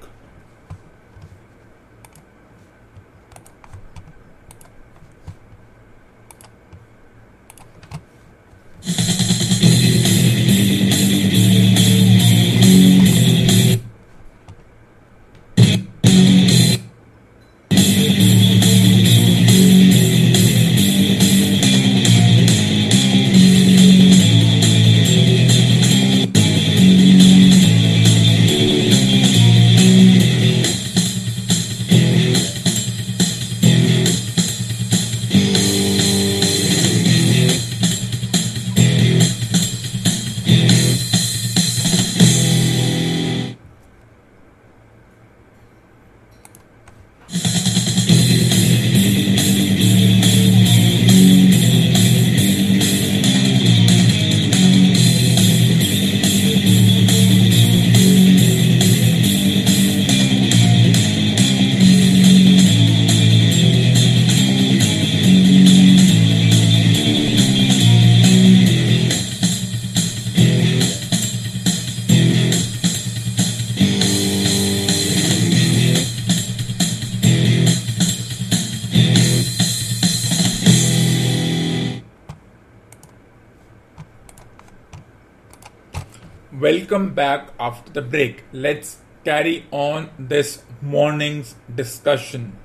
Welcome 86.90 87.14
back 87.14 87.50
after 87.60 87.92
the 87.92 88.02
break. 88.02 88.42
Let's 88.52 88.96
carry 89.24 89.64
on 89.70 90.10
this 90.18 90.64
morning's 90.82 91.54
discussion. 91.72 92.58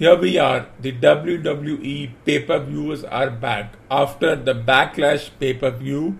Here 0.00 0.16
we 0.16 0.36
are, 0.36 0.66
the 0.80 0.90
WWE 0.90 2.10
pay 2.24 2.40
per 2.40 2.58
views 2.58 3.04
are 3.04 3.30
back. 3.30 3.74
After 3.88 4.34
the 4.34 4.52
Backlash 4.52 5.30
pay 5.38 5.54
per 5.54 5.70
view, 5.70 6.18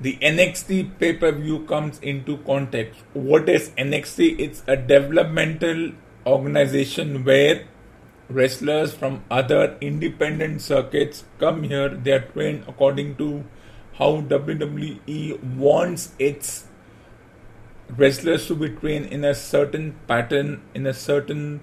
the 0.00 0.16
NXT 0.20 0.98
pay 0.98 1.12
per 1.12 1.30
view 1.30 1.60
comes 1.66 2.00
into 2.00 2.38
context. 2.38 2.98
What 3.12 3.48
is 3.48 3.70
NXT? 3.78 4.40
It's 4.40 4.64
a 4.66 4.76
developmental 4.76 5.92
organization 6.26 7.22
where 7.22 7.68
wrestlers 8.32 8.94
from 8.94 9.24
other 9.30 9.76
independent 9.80 10.60
circuits 10.60 11.24
come 11.38 11.62
here. 11.64 11.88
They 11.88 12.12
are 12.12 12.20
trained 12.20 12.64
according 12.68 13.16
to 13.16 13.44
how 13.98 14.22
WWE 14.22 15.42
wants 15.56 16.12
its 16.18 16.66
wrestlers 17.88 18.46
to 18.46 18.54
be 18.54 18.70
trained 18.70 19.06
in 19.06 19.24
a 19.24 19.34
certain 19.34 19.94
pattern, 20.06 20.62
in 20.74 20.86
a 20.86 20.94
certain 20.94 21.60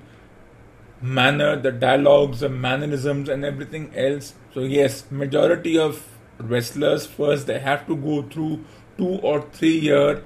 manner, 1.02 1.60
the 1.60 1.72
dialogues, 1.72 2.42
the 2.42 2.50
mannerisms, 2.50 3.30
and 3.30 3.44
everything 3.44 3.92
else. 3.96 4.34
So, 4.54 4.62
yes, 4.62 5.06
majority 5.10 5.78
of 5.78 6.06
wrestlers 6.40 7.06
first 7.06 7.48
they 7.48 7.60
have 7.60 7.86
to 7.88 7.96
go 7.96 8.22
through 8.24 8.64
two 8.98 9.16
or 9.32 9.42
three 9.52 9.78
year 9.78 10.24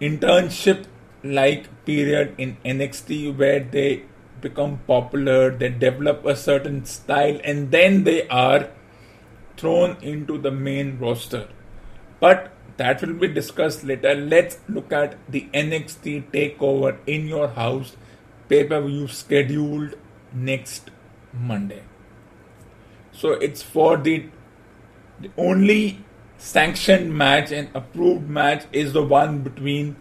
internship 0.00 0.86
like 1.22 1.68
period 1.84 2.34
in 2.38 2.56
NXT 2.64 3.36
where 3.36 3.60
they 3.60 4.04
become 4.48 4.80
popular, 4.86 5.50
they 5.50 5.68
develop 5.68 6.24
a 6.24 6.36
certain 6.36 6.84
style, 6.84 7.40
and 7.44 7.70
then 7.70 8.04
they 8.04 8.26
are 8.28 8.68
thrown 9.56 9.96
into 10.02 10.38
the 10.38 10.50
main 10.50 10.98
roster. 10.98 11.48
But 12.20 12.52
that 12.76 13.02
will 13.02 13.14
be 13.14 13.28
discussed 13.28 13.84
later. 13.84 14.14
Let's 14.14 14.58
look 14.68 14.92
at 14.92 15.16
the 15.28 15.48
NXT 15.52 16.30
takeover 16.30 16.96
in 17.06 17.26
your 17.26 17.48
house 17.48 17.96
pay 18.48 18.64
per 18.64 18.80
view 18.80 19.08
scheduled 19.08 19.94
next 20.32 20.90
Monday. 21.32 21.82
So 23.12 23.32
it's 23.32 23.62
for 23.62 23.96
the, 23.96 24.26
the 25.20 25.30
only 25.36 26.04
sanctioned 26.38 27.16
match 27.16 27.50
and 27.50 27.70
approved 27.74 28.28
match 28.28 28.64
is 28.72 28.92
the 28.92 29.02
one 29.02 29.42
between 29.42 29.96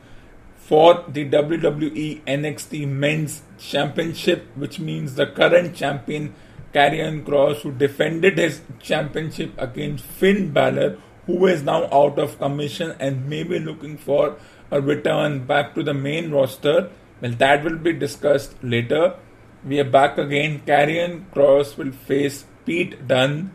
for 0.68 1.04
the 1.08 1.30
WWE 1.30 2.24
NXT 2.26 2.88
Men's 2.88 3.44
Championship, 3.60 4.48
which 4.56 4.80
means 4.80 5.14
the 5.14 5.28
current 5.28 5.76
champion 5.76 6.34
Karrion 6.74 7.24
Kross, 7.24 7.62
who 7.62 7.72
defended 7.72 8.40
his 8.40 8.62
championship 8.80 9.54
against 9.60 10.04
Finn 10.04 10.52
Balor, 10.52 10.98
who 11.28 11.46
is 11.46 11.62
now 11.62 11.88
out 11.92 12.18
of 12.18 12.40
commission 12.40 12.96
and 13.00 13.30
may 13.30 13.44
be 13.44 13.60
looking 13.60 13.96
for 13.96 14.38
a 14.72 14.82
return 14.82 15.46
back 15.46 15.76
to 15.76 15.84
the 15.84 15.94
main 15.94 16.32
roster. 16.32 16.90
Well, 17.22 17.34
that 17.34 17.64
will 17.64 17.78
be 17.78 17.94
discussed 17.94 18.56
later. 18.64 19.18
We 19.64 19.80
are 19.80 19.92
back 20.00 20.18
again. 20.18 20.64
Karrion 20.66 21.30
Kross 21.30 21.78
will 21.78 21.92
face 21.92 22.46
Pete 22.66 23.08
Dunne, 23.08 23.52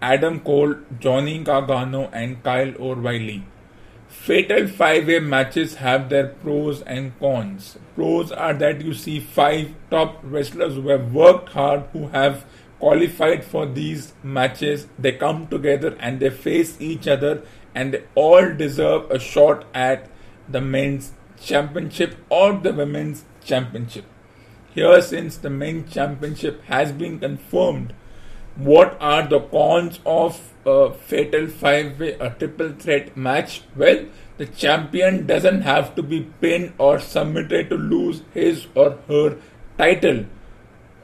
Adam 0.00 0.40
Cole, 0.40 0.76
Johnny 1.00 1.38
Gargano, 1.44 2.08
and 2.14 2.42
Kyle 2.42 2.72
O'Reilly. 2.80 3.44
Fatal 4.08 4.66
five 4.66 5.06
way 5.06 5.20
matches 5.20 5.76
have 5.76 6.08
their 6.08 6.28
pros 6.28 6.82
and 6.82 7.18
cons. 7.18 7.78
Pros 7.94 8.32
are 8.32 8.54
that 8.54 8.80
you 8.80 8.94
see 8.94 9.20
five 9.20 9.74
top 9.90 10.18
wrestlers 10.22 10.74
who 10.74 10.88
have 10.88 11.12
worked 11.12 11.50
hard, 11.50 11.84
who 11.92 12.08
have 12.08 12.44
qualified 12.78 13.44
for 13.44 13.66
these 13.66 14.12
matches. 14.22 14.86
They 14.98 15.12
come 15.12 15.46
together 15.48 15.96
and 16.00 16.20
they 16.20 16.30
face 16.30 16.76
each 16.80 17.06
other, 17.08 17.42
and 17.74 17.94
they 17.94 18.04
all 18.14 18.52
deserve 18.54 19.10
a 19.10 19.18
shot 19.18 19.64
at 19.74 20.08
the 20.48 20.60
men's 20.60 21.12
championship 21.40 22.16
or 22.28 22.54
the 22.54 22.72
women's 22.72 23.24
championship. 23.44 24.04
Here, 24.72 25.00
since 25.00 25.36
the 25.36 25.50
men's 25.50 25.92
championship 25.92 26.62
has 26.64 26.92
been 26.92 27.18
confirmed, 27.18 27.94
what 28.56 28.96
are 29.00 29.26
the 29.26 29.40
cons 29.40 30.00
of 30.06 30.40
a 30.64 30.92
fatal 30.92 31.46
five 31.46 32.00
way, 32.00 32.14
a 32.14 32.30
triple 32.30 32.70
threat 32.70 33.16
match? 33.16 33.62
Well, 33.76 34.06
the 34.38 34.46
champion 34.46 35.26
doesn't 35.26 35.62
have 35.62 35.94
to 35.94 36.02
be 36.02 36.22
pinned 36.40 36.74
or 36.78 36.98
submitted 36.98 37.70
to 37.70 37.76
lose 37.76 38.22
his 38.32 38.66
or 38.74 38.98
her 39.08 39.36
title. 39.78 40.24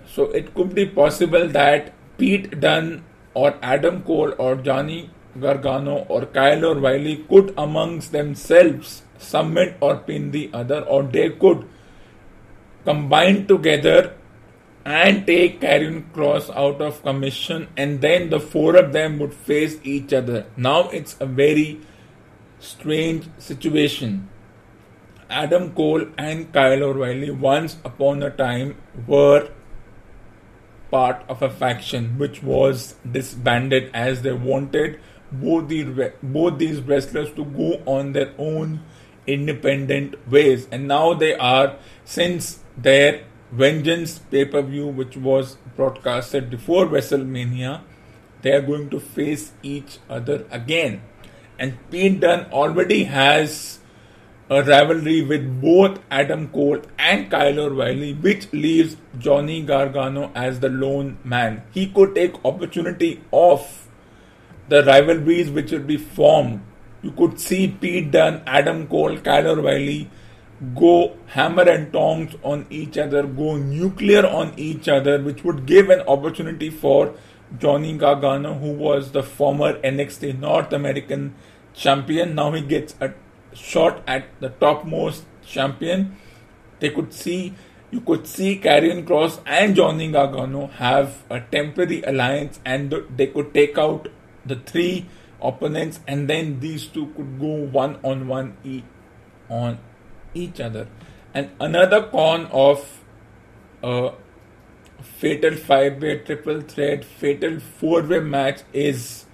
So 0.07 0.31
it 0.31 0.55
could 0.55 0.75
be 0.75 0.87
possible 0.87 1.49
that 1.49 1.93
Pete 2.19 2.61
Dunne 2.61 3.05
or 3.35 3.57
Adam 3.63 4.03
Cole 4.03 4.35
or 4.39 4.57
Johnny 4.57 5.11
Gargano 5.41 6.05
or 6.09 6.27
Kyle 6.27 6.65
O'Reilly 6.65 7.25
could 7.29 7.55
amongst 7.57 8.13
themselves 8.13 9.03
submit 9.19 9.77
or 9.81 9.97
pin 9.97 10.31
the 10.31 10.51
other, 10.53 10.83
or 10.83 11.03
they 11.05 11.31
could 11.31 11.67
combine 12.85 13.47
together 13.47 14.15
and 14.85 15.27
take 15.27 15.61
Karrion 15.61 16.11
Kross 16.13 16.51
out 16.55 16.81
of 16.81 17.03
commission, 17.03 17.69
and 17.77 18.01
then 18.01 18.31
the 18.31 18.41
four 18.41 18.77
of 18.77 18.93
them 18.93 19.19
would 19.19 19.35
face 19.35 19.79
each 19.85 20.13
other. 20.13 20.47
Now 20.57 20.89
it's 20.91 21.17
a 21.21 21.27
very 21.27 21.81
strange 22.59 23.29
situation. 23.39 24.29
Adam 25.31 25.73
Cole 25.73 26.07
and 26.19 26.53
Kyle 26.53 26.83
O'Reilly 26.83 27.31
once 27.31 27.77
upon 27.85 28.23
a 28.23 28.31
time 28.31 28.77
were 29.07 29.49
part 30.91 31.25
of 31.29 31.41
a 31.41 31.49
faction 31.49 32.19
which 32.19 32.43
was 32.43 32.97
disbanded 33.11 33.91
as 33.95 34.21
they 34.23 34.33
wanted 34.33 35.01
both 35.33 35.69
the 35.69 36.13
both 36.23 36.59
these 36.59 36.81
wrestlers 36.81 37.33
to 37.33 37.45
go 37.45 37.81
on 37.87 38.13
their 38.13 38.33
own 38.37 38.83
independent 39.27 40.15
ways 40.31 40.69
and 40.71 40.87
now 40.87 41.15
they 41.15 41.35
are 41.35 41.77
since 42.05 42.59
their 42.77 43.25
vengeance 43.53 44.19
pay-per-view 44.31 44.87
which 44.87 45.17
was 45.17 45.57
broadcasted 45.77 46.51
before 46.51 46.87
WrestleMania 46.87 47.81
they 48.43 48.53
are 48.53 48.63
going 48.63 48.89
to 48.91 48.99
face 48.99 49.53
each 49.63 49.99
other 50.09 50.47
again 50.51 51.03
and 51.59 51.79
Pete 51.91 52.21
Dunne 52.21 52.47
already 52.53 53.05
has 53.05 53.79
a 54.51 54.63
rivalry 54.63 55.23
with 55.23 55.45
both 55.61 56.01
Adam 56.11 56.49
Cole 56.49 56.81
and 56.99 57.31
Kyle 57.31 57.59
O'Reilly, 57.59 58.13
which 58.13 58.53
leaves 58.53 58.97
Johnny 59.19 59.63
Gargano 59.63 60.31
as 60.35 60.61
the 60.61 60.69
lone 60.69 61.19
man. 61.25 61.63
He 61.71 61.87
could 61.87 62.15
take 62.15 62.45
opportunity 62.45 63.23
of 63.33 63.89
the 64.69 64.85
rivalries 64.85 65.51
which 65.51 65.71
will 65.71 65.87
be 65.93 65.97
formed. 65.97 66.61
You 67.03 67.13
could 67.13 67.41
see 67.41 67.69
Pete 67.69 68.11
Dunne, 68.11 68.43
Adam 68.47 68.87
Cole, 68.89 69.17
Kyle 69.19 69.47
O'Reilly 69.49 70.11
go 70.75 71.17
hammer 71.27 71.69
and 71.69 71.93
tongs 71.93 72.35
on 72.43 72.67
each 72.71 72.97
other, 72.97 73.25
go 73.25 73.57
nuclear 73.57 74.27
on 74.27 74.55
each 74.57 74.89
other, 74.89 75.21
which 75.21 75.43
would 75.45 75.67
give 75.67 75.91
an 75.91 76.01
opportunity 76.03 76.71
for 76.71 77.15
Johnny 77.59 77.97
Gargano, 77.97 78.55
who 78.55 78.73
was 78.73 79.13
the 79.13 79.23
former 79.23 79.75
NXT 79.81 80.39
North 80.39 80.73
American 80.73 81.35
champion. 81.75 82.35
Now 82.35 82.53
he 82.53 82.63
gets 82.63 82.95
a 83.01 83.13
shot 83.55 84.03
at 84.07 84.27
the 84.41 84.51
topmost 84.51 85.25
champion. 85.45 86.17
They 86.81 86.91
could 86.91 87.13
see, 87.13 87.55
you 87.91 88.01
could 88.01 88.27
see 88.27 88.59
Karrion 88.59 89.05
Kross 89.05 89.41
and 89.47 89.75
Johnny 89.75 90.11
Gargano 90.11 90.69
have 90.69 91.25
a 91.29 91.41
temporary 91.41 92.03
alliance, 92.03 92.61
and 92.65 92.95
they 93.17 93.27
could 93.27 93.53
take 93.53 93.77
out 93.79 94.09
the 94.47 94.57
three 94.57 95.07
opponents, 95.41 96.01
and 96.07 96.31
then 96.31 96.61
these 96.61 96.87
two 96.87 97.07
could 97.17 97.41
go 97.41 97.67
one 97.67 97.99
on 98.03 98.29
one 98.29 98.57
on 99.51 99.79
each 100.35 100.61
other. 100.61 100.87
And 101.35 101.51
another 101.61 102.03
con 102.03 102.47
of 102.47 103.01
a 103.83 104.13
fatal 105.03 105.57
five 105.57 106.01
way 106.01 106.19
triple 106.19 106.61
threat, 106.61 107.05
fatal 107.05 107.59
four 107.61 108.03
way 108.03 108.21
match 108.21 108.61
is 108.73 109.27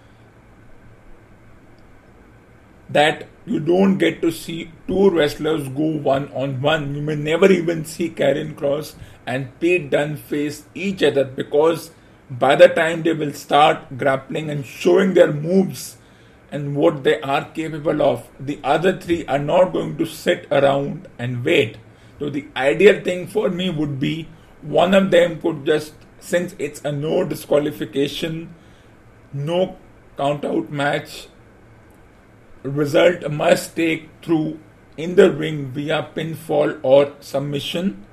that 2.88 3.26
you 3.44 3.60
don't 3.60 3.98
get 3.98 4.22
to 4.22 4.30
see 4.30 4.70
two 4.86 5.10
wrestlers 5.10 5.68
go 5.68 5.88
one 6.08 6.30
on 6.32 6.60
one. 6.62 6.94
You 6.94 7.02
may 7.02 7.16
never 7.16 7.50
even 7.50 7.84
see 7.84 8.10
Karrion 8.10 8.54
Kross 8.54 8.94
and 9.26 9.58
Pete 9.60 9.90
Dunne 9.90 10.16
face 10.16 10.64
each 10.74 11.02
other 11.02 11.24
because 11.24 11.90
by 12.30 12.56
the 12.56 12.68
time 12.68 13.02
they 13.02 13.12
will 13.12 13.32
start 13.32 13.98
grappling 13.98 14.50
and 14.50 14.64
showing 14.64 15.14
their 15.14 15.32
moves 15.32 15.97
and 16.50 16.76
what 16.76 17.04
they 17.04 17.20
are 17.20 17.44
capable 17.50 18.02
of, 18.02 18.28
the 18.40 18.58
other 18.64 18.98
three 18.98 19.26
are 19.26 19.38
not 19.38 19.72
going 19.72 19.96
to 19.98 20.06
sit 20.06 20.46
around 20.50 21.08
and 21.18 21.44
wait. 21.44 21.76
So 22.18 22.30
the 22.30 22.46
ideal 22.56 23.02
thing 23.02 23.26
for 23.26 23.48
me 23.50 23.70
would 23.70 24.00
be 24.00 24.28
one 24.62 24.94
of 24.94 25.10
them 25.10 25.40
could 25.40 25.64
just, 25.64 25.94
since 26.18 26.54
it's 26.58 26.84
a 26.84 26.92
no 26.92 27.24
disqualification, 27.24 28.54
no 29.32 29.76
count 30.16 30.44
out 30.44 30.70
match, 30.70 31.28
result 32.62 33.30
must 33.30 33.76
take 33.76 34.08
through 34.22 34.58
in 34.96 35.14
the 35.14 35.30
ring 35.30 35.70
via 35.70 36.10
pinfall 36.14 36.80
or 36.82 37.14
submission. 37.20 38.04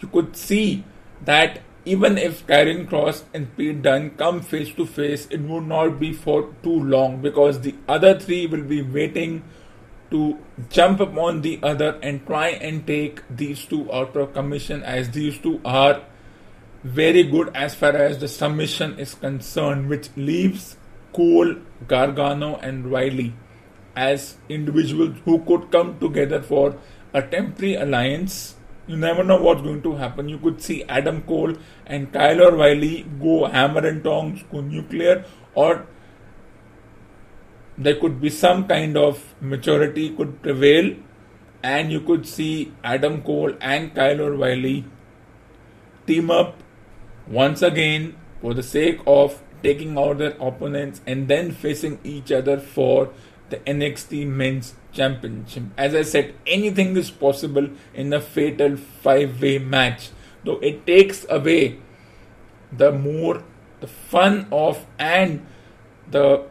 You 0.00 0.08
could 0.08 0.36
see 0.36 0.84
that 1.24 1.60
even 1.84 2.16
if 2.16 2.46
Karrion 2.46 2.88
Kross 2.88 3.24
and 3.34 3.56
Pete 3.56 3.82
Dunne 3.82 4.10
come 4.10 4.40
face 4.40 4.72
to 4.74 4.86
face, 4.86 5.26
it 5.30 5.40
would 5.40 5.66
not 5.66 5.98
be 5.98 6.12
for 6.12 6.54
too 6.62 6.78
long 6.78 7.20
because 7.20 7.60
the 7.60 7.74
other 7.88 8.18
three 8.18 8.46
will 8.46 8.62
be 8.62 8.82
waiting 8.82 9.42
to 10.10 10.38
jump 10.68 11.00
upon 11.00 11.40
the 11.40 11.58
other 11.62 11.98
and 12.02 12.24
try 12.26 12.48
and 12.48 12.86
take 12.86 13.22
these 13.28 13.64
two 13.64 13.90
out 13.92 14.14
of 14.16 14.32
commission 14.34 14.82
as 14.82 15.10
these 15.10 15.38
two 15.38 15.60
are 15.64 16.02
very 16.84 17.22
good 17.22 17.50
as 17.54 17.74
far 17.74 17.96
as 17.96 18.18
the 18.18 18.28
submission 18.28 18.98
is 18.98 19.14
concerned, 19.14 19.88
which 19.88 20.08
leaves 20.16 20.76
Cole, 21.12 21.56
Gargano, 21.86 22.56
and 22.56 22.90
Riley 22.90 23.34
as 23.94 24.36
individuals 24.48 25.16
who 25.24 25.38
could 25.40 25.70
come 25.70 25.98
together 25.98 26.42
for 26.42 26.76
a 27.12 27.22
temporary 27.22 27.74
alliance. 27.74 28.56
You 28.86 28.96
never 28.96 29.22
know 29.22 29.40
what's 29.40 29.62
going 29.62 29.82
to 29.82 29.94
happen. 29.94 30.28
You 30.28 30.38
could 30.38 30.60
see 30.60 30.82
Adam 30.84 31.22
Cole 31.22 31.54
and 31.86 32.12
Kyle 32.12 32.40
O'Reilly 32.40 33.06
go 33.20 33.46
hammer 33.46 33.86
and 33.86 34.02
tongs, 34.02 34.42
go 34.50 34.60
nuclear, 34.60 35.24
or 35.54 35.86
there 37.78 37.94
could 37.96 38.20
be 38.20 38.28
some 38.28 38.66
kind 38.66 38.96
of 38.96 39.34
maturity 39.40 40.10
could 40.10 40.42
prevail, 40.42 40.94
and 41.62 41.92
you 41.92 42.00
could 42.00 42.26
see 42.26 42.72
Adam 42.82 43.22
Cole 43.22 43.54
and 43.60 43.94
Kyle 43.94 44.20
O'Reilly 44.20 44.84
team 46.06 46.30
up 46.30 46.60
once 47.28 47.62
again 47.62 48.16
for 48.40 48.52
the 48.52 48.62
sake 48.62 49.00
of 49.06 49.40
taking 49.62 49.96
out 49.96 50.18
their 50.18 50.36
opponents 50.40 51.00
and 51.06 51.28
then 51.28 51.52
facing 51.52 52.00
each 52.02 52.32
other 52.32 52.58
for 52.58 53.12
the 53.52 53.58
NXT 53.58 54.26
Men's 54.26 54.74
Championship. 54.92 55.64
As 55.76 55.94
I 55.94 56.02
said, 56.02 56.34
anything 56.46 56.96
is 56.96 57.10
possible 57.10 57.68
in 57.94 58.12
a 58.12 58.20
fatal 58.20 58.76
five 58.76 59.40
way 59.40 59.58
match, 59.58 60.10
though 60.42 60.58
it 60.58 60.86
takes 60.86 61.26
away 61.28 61.78
the 62.72 62.90
more 62.90 63.44
the 63.80 63.86
fun 63.86 64.46
of 64.50 64.86
and 64.98 65.46
the 66.10 66.44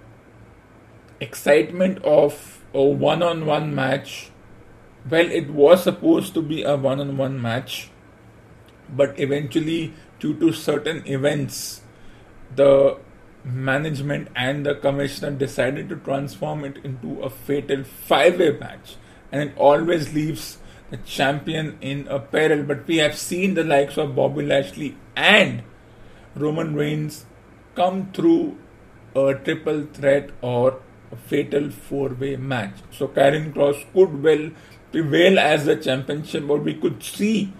excitement 1.19 1.97
of 2.03 2.63
a 2.73 2.83
one 2.83 3.23
on 3.23 3.45
one 3.45 3.73
match. 3.73 4.29
Well, 5.09 5.31
it 5.31 5.49
was 5.49 5.83
supposed 5.83 6.35
to 6.35 6.41
be 6.41 6.61
a 6.61 6.75
one 6.77 6.99
on 6.99 7.17
one 7.17 7.41
match, 7.41 7.89
but 8.89 9.19
eventually, 9.19 9.93
due 10.19 10.37
to 10.37 10.53
certain 10.53 11.01
events, 11.07 11.81
the 12.55 12.99
management 13.43 14.27
and 14.35 14.65
the 14.65 14.75
commissioner 14.75 15.31
decided 15.31 15.89
to 15.89 15.95
transform 15.95 16.63
it 16.63 16.77
into 16.83 17.21
a 17.21 17.29
fatal 17.29 17.83
five 17.83 18.39
way 18.39 18.51
match, 18.51 18.95
and 19.31 19.41
it 19.41 19.57
always 19.57 20.13
leaves 20.13 20.57
the 20.89 20.97
champion 20.97 21.77
in 21.81 22.07
a 22.07 22.19
peril. 22.19 22.63
But 22.63 22.87
we 22.87 22.97
have 22.97 23.17
seen 23.17 23.53
the 23.53 23.63
likes 23.63 23.97
of 23.97 24.15
Bobby 24.15 24.45
Lashley 24.45 24.97
and 25.15 25.63
Roman 26.35 26.75
Reigns 26.75 27.25
come 27.75 28.11
through 28.11 28.57
a 29.15 29.33
triple 29.33 29.87
threat 29.93 30.29
or 30.41 30.79
a 31.11 31.15
fatal 31.15 31.69
four 31.69 32.09
way 32.09 32.35
match. 32.35 32.75
So 32.91 33.07
Karrion 33.07 33.53
Kross 33.53 33.85
could 33.93 34.21
well 34.23 34.51
prevail 34.91 35.39
as 35.39 35.65
the 35.65 35.75
championship, 35.75 36.49
or 36.49 36.57
we 36.57 36.73
could 36.73 37.01
see 37.01 37.53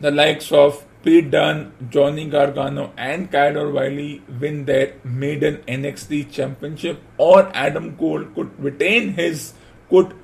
the 0.00 0.10
likes 0.10 0.52
of 0.52 0.84
Pete 1.04 1.30
Dunne, 1.30 1.72
Johnny 1.90 2.30
Gargano, 2.30 2.92
and 2.96 3.30
Kyle 3.30 3.58
O'Reilly 3.58 4.22
win 4.40 4.64
their 4.64 4.94
maiden 5.04 5.58
NXT 5.68 6.32
championship, 6.32 7.02
or 7.18 7.50
Adam 7.54 7.94
Cole 7.98 8.24
could 8.34 8.58
retain 8.58 9.12
his, 9.12 9.52
could 9.90 10.14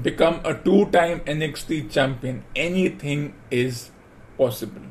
become 0.00 0.40
a 0.44 0.54
two 0.54 0.86
time 0.86 1.20
NXT 1.20 1.90
champion. 1.90 2.44
Anything 2.54 3.34
is 3.50 3.90
possible. 4.38 4.82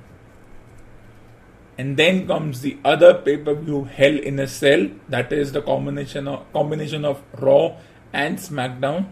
And 1.78 1.96
then 1.96 2.28
comes 2.28 2.60
the 2.60 2.78
other 2.84 3.14
pay 3.14 3.38
per 3.38 3.56
view 3.56 3.86
Hell 3.86 4.18
in 4.18 4.38
a 4.38 4.48
Cell, 4.48 4.90
that 5.08 5.32
is 5.32 5.54
the 5.54 5.62
combination 5.62 6.28
of, 6.28 6.52
combination 6.52 7.06
of 7.06 7.24
Raw 7.40 7.78
and 8.12 8.38
SmackDown, 8.38 9.08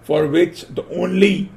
for 0.00 0.28
which 0.28 0.62
the 0.68 0.86
only 0.90 1.50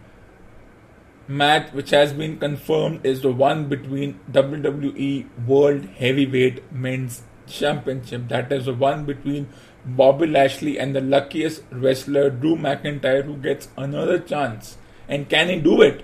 match 1.28 1.74
which 1.74 1.90
has 1.90 2.14
been 2.14 2.38
confirmed 2.38 3.06
is 3.06 3.22
the 3.22 3.32
one 3.32 3.68
between 3.68 4.20
WWE 4.32 5.28
World 5.46 5.86
Heavyweight 5.86 6.72
Men's 6.72 7.24
Championship. 7.48 8.28
That 8.30 8.52
is 8.52 8.66
the 8.66 8.74
one 8.74 9.06
between 9.06 9.50
Bobby 9.86 10.28
Lashley 10.28 10.78
and 10.80 10.96
the 10.96 11.02
luckiest 11.02 11.64
wrestler 11.72 12.30
Drew 12.30 12.56
McIntyre 12.56 13.24
who 13.24 13.38
gets 13.38 13.70
another 13.78 14.20
chance. 14.20 14.78
And 15.08 15.30
can 15.30 15.50
he 15.50 15.60
do 15.60 15.82
it? 15.82 16.04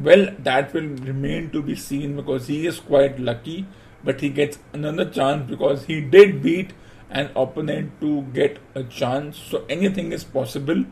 Well, 0.00 0.34
that 0.40 0.72
will 0.72 0.88
remain 0.88 1.50
to 1.50 1.62
be 1.62 1.76
seen 1.76 2.16
because 2.16 2.48
he 2.48 2.66
is 2.66 2.80
quite 2.80 3.20
lucky, 3.20 3.66
but 4.02 4.20
he 4.20 4.28
gets 4.28 4.58
another 4.72 5.08
chance 5.08 5.48
because 5.48 5.84
he 5.84 6.00
did 6.00 6.42
beat 6.42 6.72
an 7.10 7.30
opponent 7.36 8.00
to 8.00 8.22
get 8.32 8.58
a 8.74 8.82
chance. 8.82 9.38
So 9.38 9.64
anything 9.68 10.12
is 10.12 10.24
possible. 10.24 10.84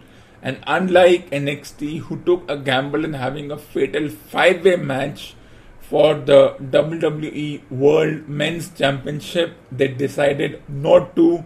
And 0.42 0.58
unlike 0.66 1.30
NXT, 1.30 2.00
who 2.00 2.16
took 2.24 2.50
a 2.50 2.56
gamble 2.56 3.04
in 3.04 3.14
having 3.14 3.50
a 3.50 3.58
fatal 3.58 4.08
five 4.08 4.64
way 4.64 4.76
match 4.76 5.34
for 5.80 6.14
the 6.14 6.56
WWE 6.60 7.70
World 7.70 8.28
Men's 8.28 8.70
Championship, 8.70 9.56
they 9.70 9.88
decided 9.88 10.62
not 10.68 11.14
to 11.16 11.44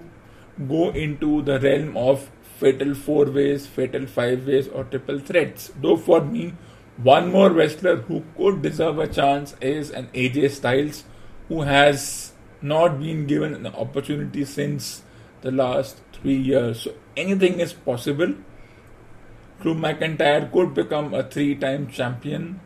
go 0.69 0.91
into 0.91 1.43
the 1.43 1.61
realm 1.61 1.97
of 1.97 2.31
fatal 2.59 2.95
four 2.95 3.27
ways, 3.27 3.67
fatal 3.67 4.07
five 4.07 4.47
ways, 4.47 4.69
or 4.69 4.85
triple 4.85 5.19
threats. 5.19 5.73
Though 5.83 5.97
for 5.97 6.23
me, 6.23 6.55
one 6.97 7.31
more 7.31 7.51
wrestler 7.51 7.97
who 7.97 8.25
could 8.37 8.63
deserve 8.63 8.99
a 8.99 9.07
chance 9.07 9.55
is 9.61 9.91
an 9.91 10.09
AJ 10.15 10.53
Styles, 10.53 11.05
who 11.49 11.63
has 11.63 12.33
not 12.63 12.99
been 12.99 13.27
given 13.27 13.55
an 13.55 13.67
opportunity 13.67 14.45
since 14.47 15.03
the 15.43 15.51
last 15.51 16.01
three 16.15 16.37
years. 16.37 16.81
So 16.81 16.95
anything 17.17 17.61
is 17.61 17.75
possible. 17.75 18.35
Drew 19.61 19.75
McIntyre 19.75 20.51
could 20.53 20.75
become 20.75 21.15
a 21.15 21.23
three 21.23 21.55
time 21.55 21.89
champion. 21.89 22.61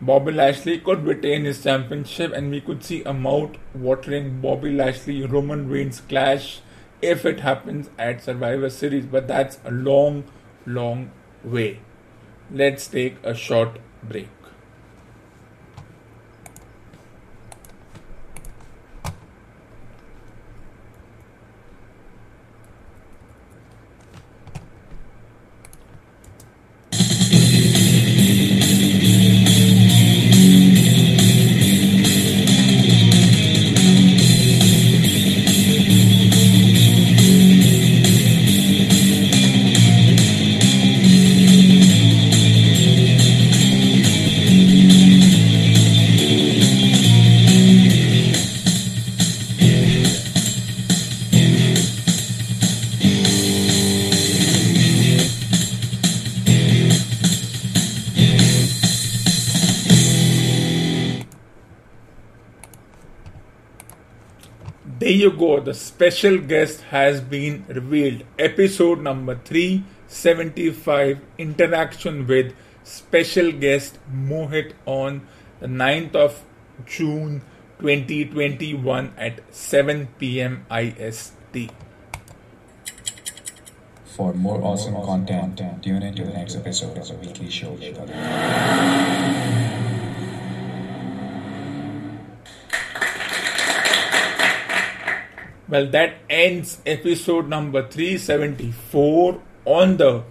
Bobby 0.00 0.32
Lashley 0.32 0.78
could 0.78 1.04
retain 1.04 1.44
his 1.44 1.62
championship, 1.62 2.32
and 2.32 2.50
we 2.50 2.60
could 2.60 2.84
see 2.84 3.02
a 3.04 3.12
mouth 3.12 3.56
watering 3.74 4.40
Bobby 4.40 4.70
Lashley 4.70 5.24
Roman 5.24 5.68
Reigns 5.68 6.00
clash 6.00 6.60
if 7.00 7.24
it 7.24 7.40
happens 7.40 7.90
at 7.98 8.22
Survivor 8.22 8.70
Series. 8.70 9.06
But 9.06 9.28
that's 9.28 9.58
a 9.64 9.70
long, 9.70 10.24
long 10.66 11.10
way. 11.42 11.80
Let's 12.50 12.86
take 12.86 13.16
a 13.24 13.34
short 13.34 13.78
break. 14.02 14.28
The 65.64 65.74
special 65.74 66.38
guest 66.38 66.82
has 66.90 67.20
been 67.20 67.64
revealed. 67.68 68.22
Episode 68.38 69.00
number 69.00 69.34
375 69.44 71.20
Interaction 71.38 72.26
with 72.26 72.54
special 72.82 73.50
guest 73.50 73.98
Mohit 74.12 74.72
on 74.84 75.26
the 75.60 75.66
9th 75.66 76.14
of 76.14 76.44
June 76.84 77.40
2021 77.80 79.12
at 79.16 79.40
7 79.54 80.08
pm 80.18 80.66
IST. 80.70 81.70
For 84.04 84.32
more 84.34 84.60
awesome 84.62 84.94
content, 84.94 85.56
tune 85.82 86.02
in 86.02 86.14
to 86.14 86.24
the 86.24 86.32
next 86.32 86.56
episode 86.56 86.98
of 86.98 87.08
the 87.08 87.14
weekly 87.14 87.50
show 87.50 87.76
Well, 95.74 95.88
that 95.90 96.18
ends 96.30 96.80
episode 96.86 97.48
number 97.48 97.82
374 97.82 99.42
on 99.64 99.96
the 99.96 100.22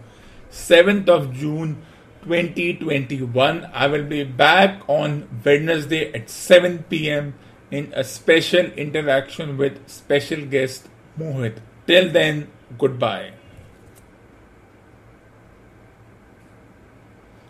7th 0.49 1.09
of 1.09 1.33
June 1.33 1.83
2021. 2.23 3.69
I 3.73 3.87
will 3.87 4.05
be 4.05 4.23
back 4.23 4.87
on 4.87 5.27
Wednesday 5.43 6.13
at 6.13 6.29
7 6.29 6.85
pm 6.89 7.33
in 7.71 7.91
a 7.93 8.05
special 8.05 8.67
interaction 8.85 9.57
with 9.57 9.85
special 9.89 10.45
guest 10.45 10.87
Mohit. 11.19 11.57
Till 11.87 12.09
then, 12.09 12.47
goodbye. 12.77 13.33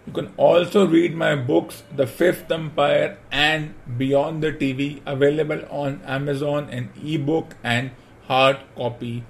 You 0.05 0.11
can 0.11 0.33
also 0.35 0.85
read 0.85 1.15
my 1.15 1.35
books, 1.35 1.83
The 1.95 2.05
Fifth 2.05 2.51
Empire 2.51 3.17
and 3.31 3.73
Beyond 3.97 4.43
the 4.43 4.51
TV, 4.51 5.01
available 5.05 5.61
on 5.69 6.01
Amazon 6.05 6.69
in 6.69 6.89
ebook 7.01 7.55
and 7.63 7.91
hard 8.27 8.57
copy 8.75 9.23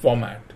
format. 0.00 0.49